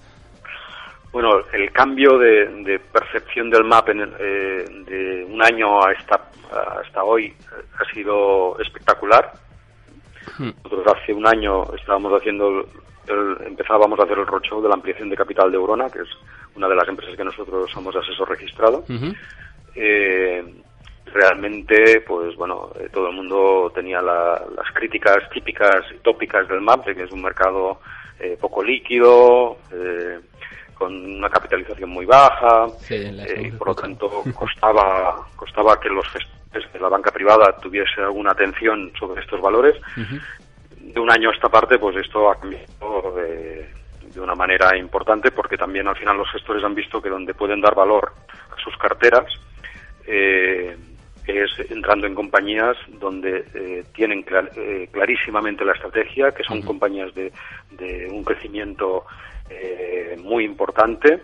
Bueno, 1.16 1.46
el 1.54 1.72
cambio 1.72 2.18
de, 2.18 2.78
percepción 2.92 3.50
del 3.50 3.64
MAP 3.64 3.88
eh, 3.88 4.66
de 4.86 5.24
un 5.24 5.42
año 5.42 5.82
a 5.82 5.94
esta, 5.94 6.30
hasta 6.52 7.06
hoy 7.06 7.34
ha 7.80 7.94
sido 7.94 8.60
espectacular. 8.60 9.32
Hmm. 10.38 10.50
Nosotros 10.66 10.94
hace 10.94 11.14
un 11.14 11.26
año 11.26 11.74
estábamos 11.74 12.12
haciendo, 12.20 12.68
empezábamos 13.46 13.98
a 13.98 14.04
hacer 14.04 14.20
el 14.20 14.28
roadshow 14.28 14.62
de 14.62 14.68
la 14.68 14.74
ampliación 14.74 15.10
de 15.10 15.16
capital 15.16 15.50
de 15.50 15.56
Eurona, 15.56 15.90
que 15.90 16.00
es 16.00 16.10
una 16.54 16.68
de 16.68 16.76
las 16.76 16.90
empresas 16.90 17.16
que 17.16 17.24
nosotros 17.24 17.72
somos 17.72 17.96
asesor 17.96 18.28
registrado. 18.32 18.84
Eh, 19.74 20.44
realmente, 21.14 22.02
pues 22.06 22.36
bueno, 22.36 22.72
eh, 22.78 22.90
todo 22.92 23.08
el 23.08 23.16
mundo 23.16 23.72
tenía 23.74 24.02
las 24.02 24.70
críticas 24.74 25.30
típicas 25.30 25.82
y 25.96 26.00
tópicas 26.00 26.46
del 26.50 26.60
MAP, 26.60 26.88
de 26.88 26.94
que 26.94 27.04
es 27.04 27.12
un 27.14 27.22
mercado 27.22 27.80
poco 28.42 28.64
líquido, 28.64 29.58
con 30.78 30.94
una 30.94 31.30
capitalización 31.30 31.90
muy 31.90 32.06
baja 32.06 32.68
eh, 32.90 33.48
y 33.48 33.52
por 33.52 33.70
lo 33.70 33.76
tanto 33.76 34.24
costaba 34.34 35.26
costaba 35.36 35.80
que 35.80 35.90
los 35.90 36.06
gestores 36.10 36.72
de 36.72 36.80
la 36.80 36.90
banca 36.90 37.12
privada 37.12 37.56
tuviese 37.58 38.02
alguna 38.02 38.32
atención 38.32 38.92
sobre 39.00 39.22
estos 39.22 39.42
valores. 39.42 39.76
De 40.80 41.00
un 41.00 41.12
año 41.12 41.30
a 41.30 41.34
esta 41.34 41.50
parte 41.50 41.80
pues 41.80 41.96
esto 41.98 42.30
ha 42.30 42.40
cambiado 42.40 43.16
de, 43.16 43.70
una 44.18 44.36
manera 44.36 44.78
importante 44.78 45.32
porque 45.32 45.58
también 45.58 45.88
al 45.88 45.98
final 45.98 46.18
los 46.18 46.32
gestores 46.32 46.64
han 46.64 46.74
visto 46.74 47.02
que 47.02 47.10
donde 47.10 47.34
pueden 47.34 47.60
dar 47.60 47.76
valor 47.76 48.14
a 48.50 48.62
sus 48.64 48.78
carteras 48.78 49.26
eh, 50.08 50.78
es 51.28 51.72
entrando 51.72 52.08
en 52.08 52.16
compañías 52.16 52.78
donde 53.00 53.46
eh, 53.54 53.84
tienen 53.94 54.24
clarísimamente 54.92 55.66
la 55.66 55.74
estrategia, 55.74 56.32
que 56.32 56.44
son 56.44 56.62
compañías 56.62 57.14
de, 57.16 57.32
de 57.72 58.08
un 58.12 58.24
crecimiento 58.24 59.06
eh, 59.50 60.18
muy 60.24 60.44
importante 60.44 61.22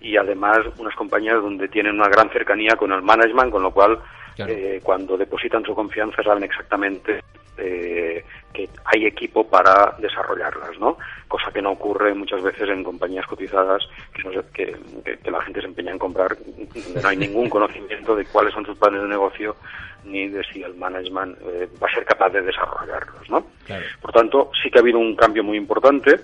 y 0.00 0.16
además 0.16 0.58
unas 0.78 0.94
compañías 0.94 1.40
donde 1.42 1.66
tienen 1.68 1.94
una 1.94 2.08
gran 2.08 2.30
cercanía 2.30 2.76
con 2.76 2.92
el 2.92 3.02
management, 3.02 3.50
con 3.50 3.62
lo 3.62 3.72
cual 3.72 3.98
eh, 4.38 4.80
cuando 4.82 5.16
depositan 5.16 5.64
su 5.64 5.74
confianza 5.74 6.22
saben 6.22 6.44
exactamente 6.44 7.20
eh, 7.56 8.24
que 8.52 8.68
hay 8.94 9.06
equipo 9.06 9.46
para 9.48 9.94
desarrollarlas, 9.98 10.78
¿no? 10.78 10.96
Cosa 11.28 11.50
que 11.52 11.62
no 11.62 11.72
ocurre 11.72 12.14
muchas 12.14 12.42
veces 12.42 12.68
en 12.68 12.84
compañías 12.84 13.26
cotizadas 13.26 13.82
que, 14.52 14.76
que, 15.22 15.30
la 15.30 15.42
gente 15.42 15.60
se 15.60 15.66
empeña 15.66 15.92
en 15.92 15.98
comprar, 15.98 16.36
donde 16.38 17.02
no 17.02 17.08
hay 17.08 17.16
ningún 17.16 17.48
conocimiento 17.48 18.14
de 18.14 18.24
cuáles 18.26 18.54
son 18.54 18.64
sus 18.64 18.78
planes 18.78 19.02
de 19.02 19.08
negocio 19.08 19.56
ni 20.04 20.28
de 20.28 20.44
si 20.44 20.62
el 20.62 20.74
management 20.74 21.38
eh, 21.42 21.68
va 21.82 21.88
a 21.88 21.94
ser 21.94 22.04
capaz 22.04 22.30
de 22.30 22.42
desarrollarlos, 22.42 23.28
¿no? 23.30 23.46
Por 24.00 24.12
tanto, 24.12 24.50
sí 24.62 24.70
que 24.70 24.78
ha 24.78 24.82
habido 24.82 24.98
un 24.98 25.16
cambio 25.16 25.42
muy 25.42 25.56
importante. 25.56 26.20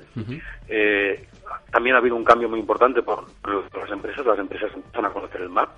eh, 0.68 1.26
también 1.70 1.94
ha 1.94 1.98
habido 1.98 2.16
un 2.16 2.24
cambio 2.24 2.48
muy 2.48 2.61
importante 2.61 3.02
por, 3.02 3.24
las 3.44 3.90
empresas. 3.90 4.26
Las 4.26 4.38
empresas 4.38 4.70
empiezan 4.74 5.04
a 5.04 5.11
conocer 5.11 5.40
el 5.40 5.48
MAP, 5.48 5.68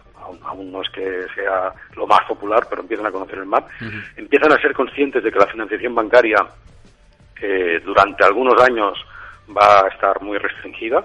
aún, 0.44 0.72
no 0.72 0.82
es 0.82 0.88
que 0.90 1.26
sea 1.34 1.72
lo 1.96 2.06
más 2.06 2.20
popular, 2.26 2.66
pero 2.68 2.82
empiezan 2.82 3.06
a 3.06 3.12
conocer 3.12 3.38
el 3.38 3.46
MAP. 3.46 3.68
Empiezan 4.16 4.52
a 4.52 4.60
ser 4.60 4.72
conscientes 4.72 5.22
de 5.22 5.30
que 5.30 5.38
la 5.38 5.46
financiación 5.46 5.94
bancaria 5.94 6.46
eh, 7.42 7.80
durante 7.84 8.24
algunos 8.24 8.60
años 8.62 8.98
va 9.54 9.84
a 9.84 9.88
estar 9.88 10.22
muy 10.22 10.38
restringida. 10.38 11.04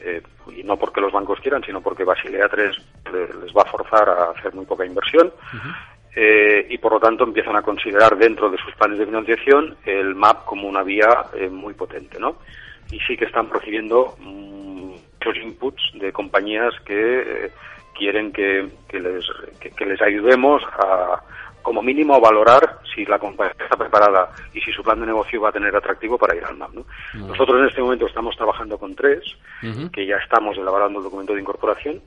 Eh, 0.00 0.22
y 0.54 0.62
no 0.62 0.76
porque 0.76 1.00
los 1.00 1.12
bancos 1.12 1.40
quieran, 1.40 1.62
sino 1.64 1.80
porque 1.80 2.04
Basilea 2.04 2.48
3 2.48 2.76
les 3.42 3.52
va 3.56 3.62
a 3.62 3.70
forzar 3.70 4.08
a 4.08 4.30
hacer 4.30 4.54
muy 4.54 4.66
poca 4.66 4.84
inversión. 4.84 5.32
Eh, 6.14 6.66
y 6.70 6.78
por 6.78 6.92
lo 6.92 7.00
tanto 7.00 7.24
empiezan 7.24 7.56
a 7.56 7.62
considerar 7.62 8.16
dentro 8.16 8.50
de 8.50 8.56
sus 8.58 8.74
planes 8.74 8.98
de 8.98 9.06
financiación 9.06 9.76
el 9.84 10.14
MAP 10.14 10.44
como 10.44 10.66
una 10.66 10.82
vía 10.82 11.26
muy 11.50 11.74
potente, 11.74 12.18
¿no? 12.18 12.36
y 12.90 12.98
sí 13.00 13.16
que 13.16 13.24
están 13.24 13.50
recibiendo 13.50 14.16
muchos 14.20 15.36
inputs 15.42 15.82
de 15.94 16.12
compañías 16.12 16.74
que 16.84 17.20
eh, 17.20 17.50
quieren 17.94 18.32
que, 18.32 18.68
les, 18.92 19.24
que, 19.60 19.86
les 19.86 20.00
ayudemos 20.02 20.62
a, 20.78 21.20
como 21.66 21.82
mínimo, 21.82 22.14
a 22.14 22.20
valorar 22.20 22.78
si 22.94 23.04
la 23.04 23.18
compañía 23.18 23.56
está 23.58 23.76
preparada 23.76 24.30
y 24.54 24.60
si 24.60 24.70
su 24.70 24.84
plan 24.84 25.00
de 25.00 25.06
negocio 25.06 25.40
va 25.40 25.48
a 25.48 25.52
tener 25.52 25.74
atractivo 25.74 26.16
para 26.16 26.36
ir 26.36 26.44
al 26.44 26.56
MAP. 26.56 26.74
Nosotros 27.14 27.60
en 27.60 27.66
este 27.66 27.82
momento 27.82 28.06
estamos 28.06 28.36
trabajando 28.36 28.78
con 28.78 28.94
tres, 28.94 29.24
que 29.92 30.06
ya 30.06 30.14
estamos 30.22 30.56
elaborando 30.56 31.00
el 31.00 31.04
documento 31.04 31.34
de 31.34 31.40
incorporación 31.40 32.00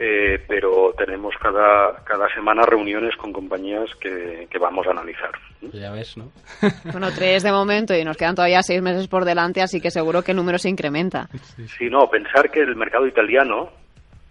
eh, 0.00 0.38
pero 0.46 0.94
tenemos 0.96 1.34
cada, 1.42 2.04
cada 2.04 2.32
semana 2.32 2.62
reuniones 2.62 3.16
con 3.16 3.32
compañías 3.32 3.90
que, 4.00 4.46
que 4.48 4.58
vamos 4.58 4.86
a 4.86 4.92
analizar. 4.92 5.32
Ya 5.72 5.90
ves, 5.90 6.16
¿no? 6.16 6.30
bueno, 6.92 7.08
tres 7.10 7.42
de 7.42 7.50
momento 7.50 7.94
y 7.96 8.04
nos 8.04 8.16
quedan 8.16 8.36
todavía 8.36 8.62
seis 8.62 8.80
meses 8.80 9.08
por 9.08 9.24
delante, 9.24 9.60
así 9.60 9.80
que 9.80 9.90
seguro 9.90 10.22
que 10.22 10.30
el 10.30 10.36
número 10.36 10.56
se 10.56 10.68
incrementa. 10.68 11.28
Sí, 11.76 11.90
no, 11.90 12.08
pensar 12.08 12.48
que 12.48 12.60
el 12.60 12.76
mercado 12.76 13.08
italiano, 13.08 13.70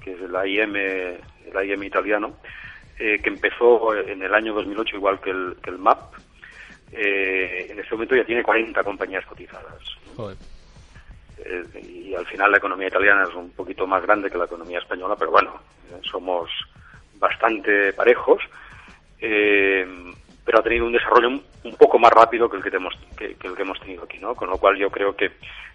que 0.02 0.14
es 0.14 0.22
el 0.22 0.34
AIM, 0.34 0.76
el 0.78 1.58
AIM 1.58 1.84
italiano, 1.84 2.38
eh, 3.00 3.20
que 3.22 3.30
empezó 3.30 3.96
en 3.96 4.22
el 4.22 4.34
año 4.34 4.54
2008 4.54 4.96
igual 4.96 5.20
que 5.20 5.30
el, 5.30 5.56
que 5.62 5.70
el 5.70 5.78
MAP, 5.78 6.14
eh, 6.92 7.68
en 7.70 7.80
este 7.80 7.94
momento 7.94 8.16
ya 8.16 8.24
tiene 8.24 8.44
40 8.44 8.84
compañías 8.84 9.26
cotizadas. 9.26 9.82
Joder. 10.16 10.38
Eh, 11.40 11.64
y 11.82 12.16
al 12.16 12.26
final 12.26 12.52
la 12.52 12.58
economía 12.58 12.88
italiana 12.88 13.24
es 13.24 13.36
un 13.36 13.52
poquito 13.52 13.86
más 13.86 14.02
grande 14.04 14.30
que 14.30 14.38
la 14.38 14.46
economía 14.46 14.80
española, 14.80 15.16
pero 15.18 15.32
bueno, 15.32 15.60
somos 16.02 16.50
bastante 17.16 17.94
parejos, 17.94 18.42
eh, 19.20 19.86
pero 20.44 20.60
ha 20.60 20.64
tenido 20.64 20.86
un 20.86 20.94
desarrollo 20.94 21.30
un, 21.30 21.76
poco 21.78 22.00
más 22.00 22.12
rápido 22.12 22.50
que 22.50 22.58
el 22.58 22.64
que, 22.64 22.72
tenemos, 22.72 22.94
que, 23.18 23.36
el 23.44 23.56
que 23.56 23.62
hemos 23.62 23.80
tenido 23.80 24.04
aquí, 24.04 24.18
¿no? 24.20 24.34
Con 24.36 24.50
lo 24.50 24.58
cual 24.58 24.78
yo 24.78 24.90
creo 24.90 25.16
que, 25.16 25.32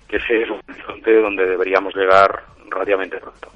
que 0.09 0.17
ese 0.17 0.43
es 0.43 0.51
un 0.51 0.61
horizonte 0.69 1.21
donde 1.21 1.47
deberíamos 1.47 1.95
llegar 1.95 2.45
relativamente 2.69 3.19
pronto. 3.19 3.53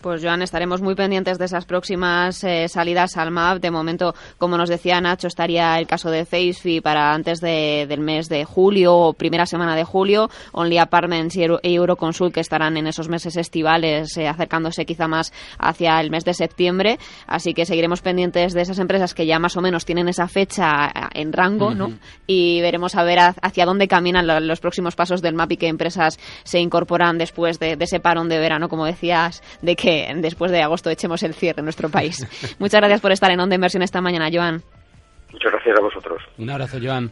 Pues 0.00 0.22
Joan, 0.22 0.42
estaremos 0.42 0.82
muy 0.82 0.94
pendientes 0.94 1.38
de 1.38 1.46
esas 1.46 1.64
próximas 1.64 2.44
eh, 2.44 2.68
salidas 2.68 3.16
al 3.16 3.30
MAP. 3.30 3.60
De 3.60 3.70
momento, 3.70 4.14
como 4.38 4.58
nos 4.58 4.68
decía 4.68 5.00
Nacho, 5.00 5.26
estaría 5.26 5.78
el 5.78 5.86
caso 5.86 6.10
de 6.10 6.26
Facefy 6.26 6.80
para 6.80 7.12
antes 7.12 7.40
del 7.40 8.00
mes 8.00 8.28
de 8.28 8.44
julio 8.44 8.94
o 8.94 9.12
primera 9.14 9.46
semana 9.46 9.74
de 9.74 9.84
julio. 9.84 10.30
Only 10.52 10.78
Apartments 10.78 11.34
y 11.36 11.46
Euroconsult 11.62 12.34
que 12.34 12.40
estarán 12.40 12.76
en 12.76 12.86
esos 12.86 13.08
meses 13.08 13.36
estivales, 13.36 14.16
eh, 14.18 14.28
acercándose 14.28 14.84
quizá 14.84 15.08
más 15.08 15.32
hacia 15.58 15.98
el 16.00 16.10
mes 16.10 16.24
de 16.24 16.34
septiembre. 16.34 16.98
Así 17.26 17.54
que 17.54 17.64
seguiremos 17.64 18.02
pendientes 18.02 18.52
de 18.52 18.60
esas 18.60 18.78
empresas 18.78 19.14
que 19.14 19.26
ya 19.26 19.38
más 19.38 19.56
o 19.56 19.62
menos 19.62 19.86
tienen 19.86 20.08
esa 20.08 20.28
fecha 20.28 20.86
eh, 20.86 21.20
en 21.20 21.32
rango, 21.32 21.74
¿no? 21.74 21.90
Y 22.26 22.60
veremos 22.60 22.94
a 22.96 23.02
ver 23.02 23.18
hacia 23.18 23.64
dónde 23.64 23.88
caminan 23.88 24.26
los 24.46 24.60
próximos 24.60 24.94
pasos 24.94 25.22
del 25.22 25.34
MAP 25.34 25.52
y 25.52 25.56
qué 25.56 25.68
empresas 25.68 26.18
se 26.44 26.60
incorporan 26.60 27.16
después 27.16 27.58
de, 27.58 27.76
de 27.76 27.84
ese 27.84 27.98
parón 27.98 28.28
de 28.28 28.38
verano, 28.38 28.68
como 28.68 28.84
decías, 28.84 29.42
de 29.62 29.74
que 29.74 29.95
después 30.16 30.50
de 30.50 30.62
agosto 30.62 30.90
echemos 30.90 31.22
el 31.22 31.34
cierre 31.34 31.60
en 31.60 31.64
nuestro 31.66 31.88
país. 31.88 32.26
Muchas 32.58 32.80
gracias 32.80 33.00
por 33.00 33.12
estar 33.12 33.30
en 33.30 33.40
Onda 33.40 33.54
Inversión 33.54 33.82
esta 33.82 34.00
mañana, 34.00 34.28
Joan. 34.32 34.62
Muchas 35.32 35.52
gracias 35.52 35.78
a 35.78 35.82
vosotros. 35.82 36.22
Un 36.38 36.50
abrazo, 36.50 36.78
Joan. 36.82 37.10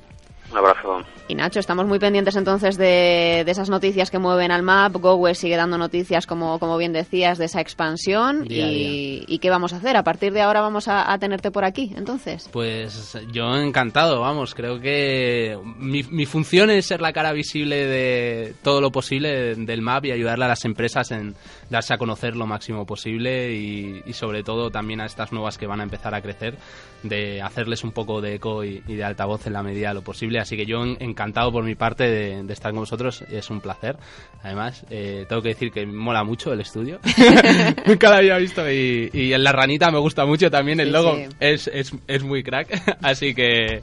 Un 0.55 0.59
abrazo. 0.59 1.05
Y 1.27 1.35
Nacho, 1.35 1.59
estamos 1.59 1.85
muy 1.87 1.99
pendientes 1.99 2.37
entonces 2.37 2.77
de, 2.77 3.41
esas 3.41 3.69
noticias 3.69 4.09
que 4.09 4.21
mueven 4.21 4.53
al 4.53 4.63
map. 4.63 4.93
GoWest 4.93 5.41
sigue 5.41 5.57
dando 5.57 5.77
noticias, 5.77 6.29
como, 6.29 6.61
como 6.61 6.79
bien 6.79 6.93
decías, 6.93 7.39
de 7.39 7.47
esa 7.47 7.61
expansión. 7.61 8.47
y, 8.49 9.39
qué 9.41 9.51
vamos 9.51 9.73
a 9.73 9.79
hacer? 9.79 9.97
A 9.97 10.05
partir 10.05 10.33
de 10.33 10.43
ahora 10.43 10.61
vamos 10.61 10.87
a, 10.87 11.19
tenerte 11.19 11.51
por 11.51 11.65
aquí, 11.65 11.93
entonces. 11.97 12.49
Pues 12.53 13.19
yo 13.33 13.57
encantado, 13.57 14.21
vamos. 14.21 14.55
Creo 14.55 14.81
que 14.81 15.59
mi, 15.77 16.05
mi, 16.05 16.25
función 16.25 16.71
es 16.71 16.87
ser 16.87 17.01
la 17.01 17.13
cara 17.13 17.33
visible 17.33 17.85
de 17.87 18.55
todo 18.63 18.81
lo 18.81 18.93
posible 18.93 19.57
del 19.57 19.83
map 19.83 20.05
y 20.05 20.13
ayudarle 20.13 20.45
a 20.45 20.49
las 20.49 20.65
empresas 20.65 21.11
en 21.11 21.35
darse 21.69 21.95
a 21.95 21.99
conocer 21.99 22.37
lo 22.37 22.47
máximo 22.47 22.87
posible 22.87 23.53
y, 23.53 24.03
y 24.07 24.13
sobre 24.13 24.45
todo 24.45 24.71
también 24.71 25.01
a 25.01 25.07
estas 25.07 25.33
nuevas 25.33 25.59
que 25.59 25.67
van 25.67 25.81
a 25.81 25.83
empezar 25.83 26.15
a 26.15 26.23
crecer, 26.23 26.57
de 27.03 27.43
hacerles 27.43 27.85
un 27.85 27.93
poco 27.93 28.21
de 28.21 28.35
eco 28.35 28.65
y, 28.65 28.81
de 28.81 29.05
altavoz 29.05 29.47
en 29.47 29.53
la 29.53 29.63
medida 29.63 29.89
de 29.89 29.95
lo 29.95 30.03
posible. 30.03 30.41
Así 30.45 30.59
que 30.59 30.67
yo 30.67 30.85
encantado 30.85 31.51
por 31.51 31.65
mi 31.65 31.75
parte 31.75 32.05
de, 32.05 32.53
estar 32.53 32.71
con 32.73 32.81
vosotros, 32.81 33.25
es 33.31 33.49
un 33.49 33.63
placer. 33.63 33.97
Además, 34.43 34.85
eh, 34.91 35.25
tengo 35.27 35.41
que 35.41 35.49
decir 35.49 35.73
que 35.73 35.87
mola 35.87 36.23
mucho 36.23 36.53
el 36.53 36.61
estudio. 36.61 37.01
Nunca 37.87 38.11
lo 38.11 38.17
había 38.17 38.37
visto 38.37 38.71
y, 38.71 39.33
en 39.33 39.43
la 39.43 39.53
ranita 39.53 39.91
me 39.91 39.99
gusta 39.99 40.27
mucho 40.27 40.51
también 40.51 40.81
el 40.81 40.93
logo. 40.93 41.17
Es, 41.41 41.67
es, 41.69 41.93
es 42.07 42.23
muy 42.23 42.43
crack. 42.43 42.99
Así 43.01 43.35
que 43.35 43.83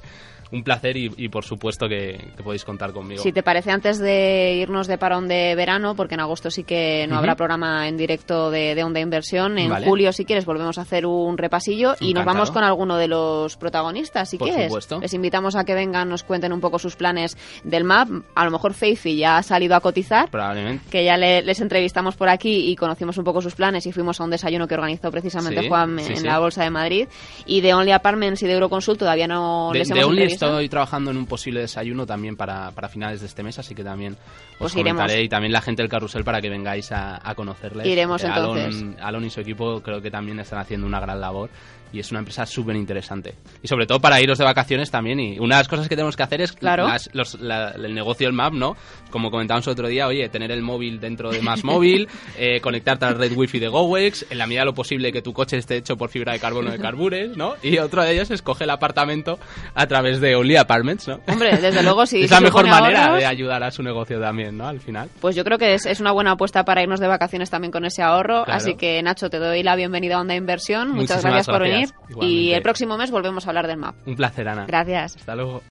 un 0.51 0.63
placer 0.63 0.97
y, 0.97 1.29
por 1.29 1.45
supuesto 1.45 1.87
que, 1.87 2.19
podéis 2.43 2.65
contar 2.65 2.91
conmigo. 2.91 3.21
Si 3.21 3.31
te 3.31 3.43
parece, 3.43 3.71
antes 3.71 3.99
de 3.99 4.57
irnos 4.61 4.87
de 4.87 4.97
parón 4.97 5.27
de 5.27 5.55
verano, 5.55 5.95
porque 5.95 6.15
en 6.15 6.21
agosto 6.21 6.51
sí 6.51 6.63
que 6.63 7.05
no 7.07 7.17
habrá 7.17 7.35
programa 7.35 7.87
en 7.87 7.97
directo 7.97 8.51
de, 8.51 8.81
Onda 8.83 8.99
Inversión, 8.99 9.57
en 9.57 9.71
julio, 9.83 10.11
si 10.11 10.25
quieres, 10.25 10.45
volvemos 10.45 10.77
a 10.77 10.81
hacer 10.81 11.05
un 11.05 11.37
repasillo 11.37 11.95
y 11.99 12.13
nos 12.13 12.25
vamos 12.25 12.51
con 12.51 12.63
alguno 12.63 12.97
de 12.97 13.07
los 13.07 13.55
protagonistas, 13.57 14.29
si 14.29 14.37
por 14.37 14.47
quieres. 14.47 14.67
Supuesto. 14.67 14.99
Les 14.99 15.13
invitamos 15.13 15.55
a 15.55 15.63
que 15.63 15.73
vengan, 15.73 16.09
nos 16.09 16.23
cuenten 16.23 16.51
un 16.51 16.59
poco 16.59 16.79
sus 16.79 16.95
planes 16.95 17.37
del 17.63 17.83
MAP. 17.83 18.09
A 18.35 18.45
lo 18.45 18.51
mejor 18.51 18.73
Feifi 18.73 19.15
ya 19.15 19.37
ha 19.37 19.43
salido 19.43 19.75
a 19.75 19.79
cotizar. 19.79 20.29
Probablemente. 20.29 20.89
Que 20.89 21.05
ya 21.05 21.17
les 21.17 21.61
entrevistamos 21.61 22.15
por 22.15 22.29
aquí 22.29 22.69
y 22.69 22.75
conocimos 22.75 23.17
un 23.17 23.23
poco 23.23 23.41
sus 23.41 23.55
planes 23.55 23.85
y 23.85 23.91
fuimos 23.91 24.19
a 24.19 24.23
un 24.23 24.31
desayuno 24.31 24.67
que 24.67 24.73
organizó 24.73 25.11
precisamente 25.11 25.67
Juan 25.67 25.97
en 25.99 26.25
la 26.25 26.39
Bolsa 26.39 26.63
de 26.63 26.69
Madrid. 26.69 27.07
Y 27.45 27.61
de 27.61 27.73
Only 27.73 27.91
Apartments 27.91 28.41
y 28.43 28.47
de 28.47 28.53
Euroconsult 28.53 28.99
todavía 28.99 29.27
no 29.27 29.71
les 29.73 29.89
hemos 29.89 30.40
estoy 30.45 30.69
trabajando 30.69 31.11
en 31.11 31.17
un 31.17 31.25
posible 31.25 31.61
desayuno 31.61 32.05
también 32.05 32.35
para, 32.35 32.71
para 32.71 32.89
finales 32.89 33.21
de 33.21 33.27
este 33.27 33.43
mes, 33.43 33.57
así 33.59 33.75
que 33.75 33.83
también 33.83 34.13
os 34.13 34.57
pues 34.57 34.73
comentaré 34.73 35.23
y 35.23 35.29
también 35.29 35.51
la 35.51 35.61
gente 35.61 35.81
del 35.81 35.89
carrusel 35.89 36.23
para 36.23 36.41
que 36.41 36.49
vengáis 36.49 36.91
a, 36.91 37.19
a 37.27 37.35
conocerles. 37.35 37.87
Iremos 37.87 38.23
entonces. 38.23 38.83
Alon 39.01 39.25
y 39.25 39.29
su 39.29 39.41
equipo 39.41 39.81
creo 39.81 40.01
que 40.01 40.11
también 40.11 40.39
están 40.39 40.59
haciendo 40.59 40.87
una 40.87 40.99
gran 40.99 41.19
labor 41.19 41.49
y 41.93 41.99
es 41.99 42.11
una 42.11 42.19
empresa 42.19 42.45
súper 42.45 42.75
interesante. 42.75 43.35
Y 43.61 43.67
sobre 43.67 43.85
todo 43.85 43.99
para 43.99 44.21
iros 44.21 44.37
de 44.37 44.45
vacaciones 44.45 44.89
también. 44.91 45.19
Y 45.19 45.39
una 45.39 45.55
de 45.55 45.61
las 45.61 45.67
cosas 45.67 45.87
que 45.87 45.95
tenemos 45.95 46.15
que 46.15 46.23
hacer 46.23 46.41
es 46.41 46.53
claro. 46.53 46.87
el 46.87 47.93
negocio 47.93 48.27
del 48.27 48.33
map, 48.33 48.53
¿no? 48.53 48.75
Como 49.09 49.29
comentábamos 49.29 49.67
otro 49.67 49.87
día, 49.87 50.07
oye, 50.07 50.29
tener 50.29 50.51
el 50.51 50.61
móvil 50.61 50.99
dentro 50.99 51.31
de 51.31 51.41
más 51.41 51.63
móvil, 51.63 52.07
eh, 52.37 52.61
conectarte 52.61 53.05
a 53.05 53.11
la 53.11 53.17
red 53.17 53.35
wifi 53.35 53.59
de 53.59 53.67
GoWex, 53.67 54.27
en 54.29 54.37
la 54.37 54.47
medida 54.47 54.61
de 54.61 54.65
lo 54.67 54.73
posible 54.73 55.11
que 55.11 55.21
tu 55.21 55.33
coche 55.33 55.57
esté 55.57 55.77
hecho 55.77 55.97
por 55.97 56.09
fibra 56.09 56.33
de 56.33 56.39
carbono 56.39 56.71
de 56.71 56.79
carbures, 56.79 57.35
¿no? 57.35 57.55
Y 57.61 57.77
otro 57.77 58.03
de 58.03 58.13
ellos 58.13 58.31
es 58.31 58.41
coger 58.41 58.65
el 58.65 58.71
apartamento 58.71 59.39
a 59.75 59.87
través 59.87 60.21
de 60.21 60.35
Only 60.35 60.55
Apartments, 60.55 61.07
¿no? 61.07 61.19
Hombre, 61.27 61.57
desde 61.57 61.83
luego 61.83 62.05
sí. 62.05 62.23
es 62.23 62.31
la 62.31 62.41
mejor 62.41 62.67
manera 62.67 63.15
de 63.15 63.25
ayudar 63.25 63.63
a 63.63 63.71
su 63.71 63.83
negocio 63.83 64.19
también, 64.19 64.57
¿no? 64.57 64.67
Al 64.67 64.79
final. 64.79 65.09
Pues 65.19 65.35
yo 65.35 65.43
creo 65.43 65.57
que 65.57 65.73
es, 65.73 65.99
una 65.99 66.11
buena 66.11 66.31
apuesta 66.31 66.63
para 66.63 66.81
irnos 66.81 66.99
de 66.99 67.07
vacaciones 67.07 67.49
también 67.49 67.71
con 67.71 67.85
ese 67.85 68.01
ahorro. 68.01 68.43
Así 68.47 68.75
que, 68.75 69.01
Nacho, 69.03 69.29
te 69.29 69.37
doy 69.37 69.63
la 69.63 69.75
bienvenida 69.75 70.15
a 70.15 70.21
Onda 70.21 70.35
Inversión. 70.35 70.91
Muchas 70.91 71.23
gracias, 71.23 71.47
por 71.47 71.61
venir. 71.61 71.80
Y 72.21 72.51
el 72.51 72.61
próximo 72.61 72.97
mes 72.97 73.11
volvemos 73.11 73.45
a 73.45 73.49
hablar 73.49 73.67
del 73.67 73.77
MAP. 73.77 73.95
Un 74.07 74.15
placer, 74.15 74.47
Ana. 74.47 74.65
Gracias. 74.65 75.15
Hasta 75.15 75.35
luego. 75.35 75.61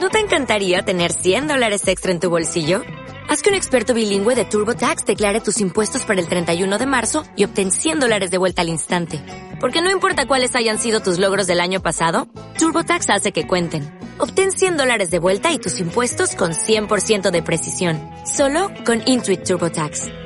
¿No 0.00 0.10
te 0.10 0.20
encantaría 0.20 0.82
tener 0.82 1.12
100 1.12 1.48
dólares 1.48 1.88
extra 1.88 2.12
en 2.12 2.20
tu 2.20 2.28
bolsillo? 2.28 2.82
Haz 3.28 3.42
que 3.42 3.48
un 3.48 3.56
experto 3.56 3.92
bilingüe 3.92 4.34
de 4.36 4.44
TurboTax 4.44 5.04
declare 5.04 5.40
tus 5.40 5.60
impuestos 5.60 6.04
para 6.04 6.20
el 6.20 6.28
31 6.28 6.78
de 6.78 6.86
marzo 6.86 7.24
y 7.34 7.44
obtén 7.44 7.72
100 7.72 8.00
dólares 8.00 8.30
de 8.30 8.38
vuelta 8.38 8.62
al 8.62 8.68
instante. 8.68 9.20
Porque 9.58 9.82
no 9.82 9.90
importa 9.90 10.26
cuáles 10.26 10.54
hayan 10.54 10.78
sido 10.78 11.00
tus 11.00 11.18
logros 11.18 11.46
del 11.46 11.60
año 11.60 11.80
pasado, 11.80 12.28
TurboTax 12.58 13.10
hace 13.10 13.32
que 13.32 13.46
cuenten. 13.46 13.90
Obtén 14.18 14.52
100 14.52 14.76
dólares 14.76 15.10
de 15.10 15.18
vuelta 15.18 15.50
y 15.50 15.58
tus 15.58 15.80
impuestos 15.80 16.36
con 16.36 16.52
100% 16.52 17.30
de 17.30 17.42
precisión. 17.42 18.00
Solo 18.26 18.70
con 18.84 19.02
Intuit 19.06 19.42
TurboTax. 19.42 20.25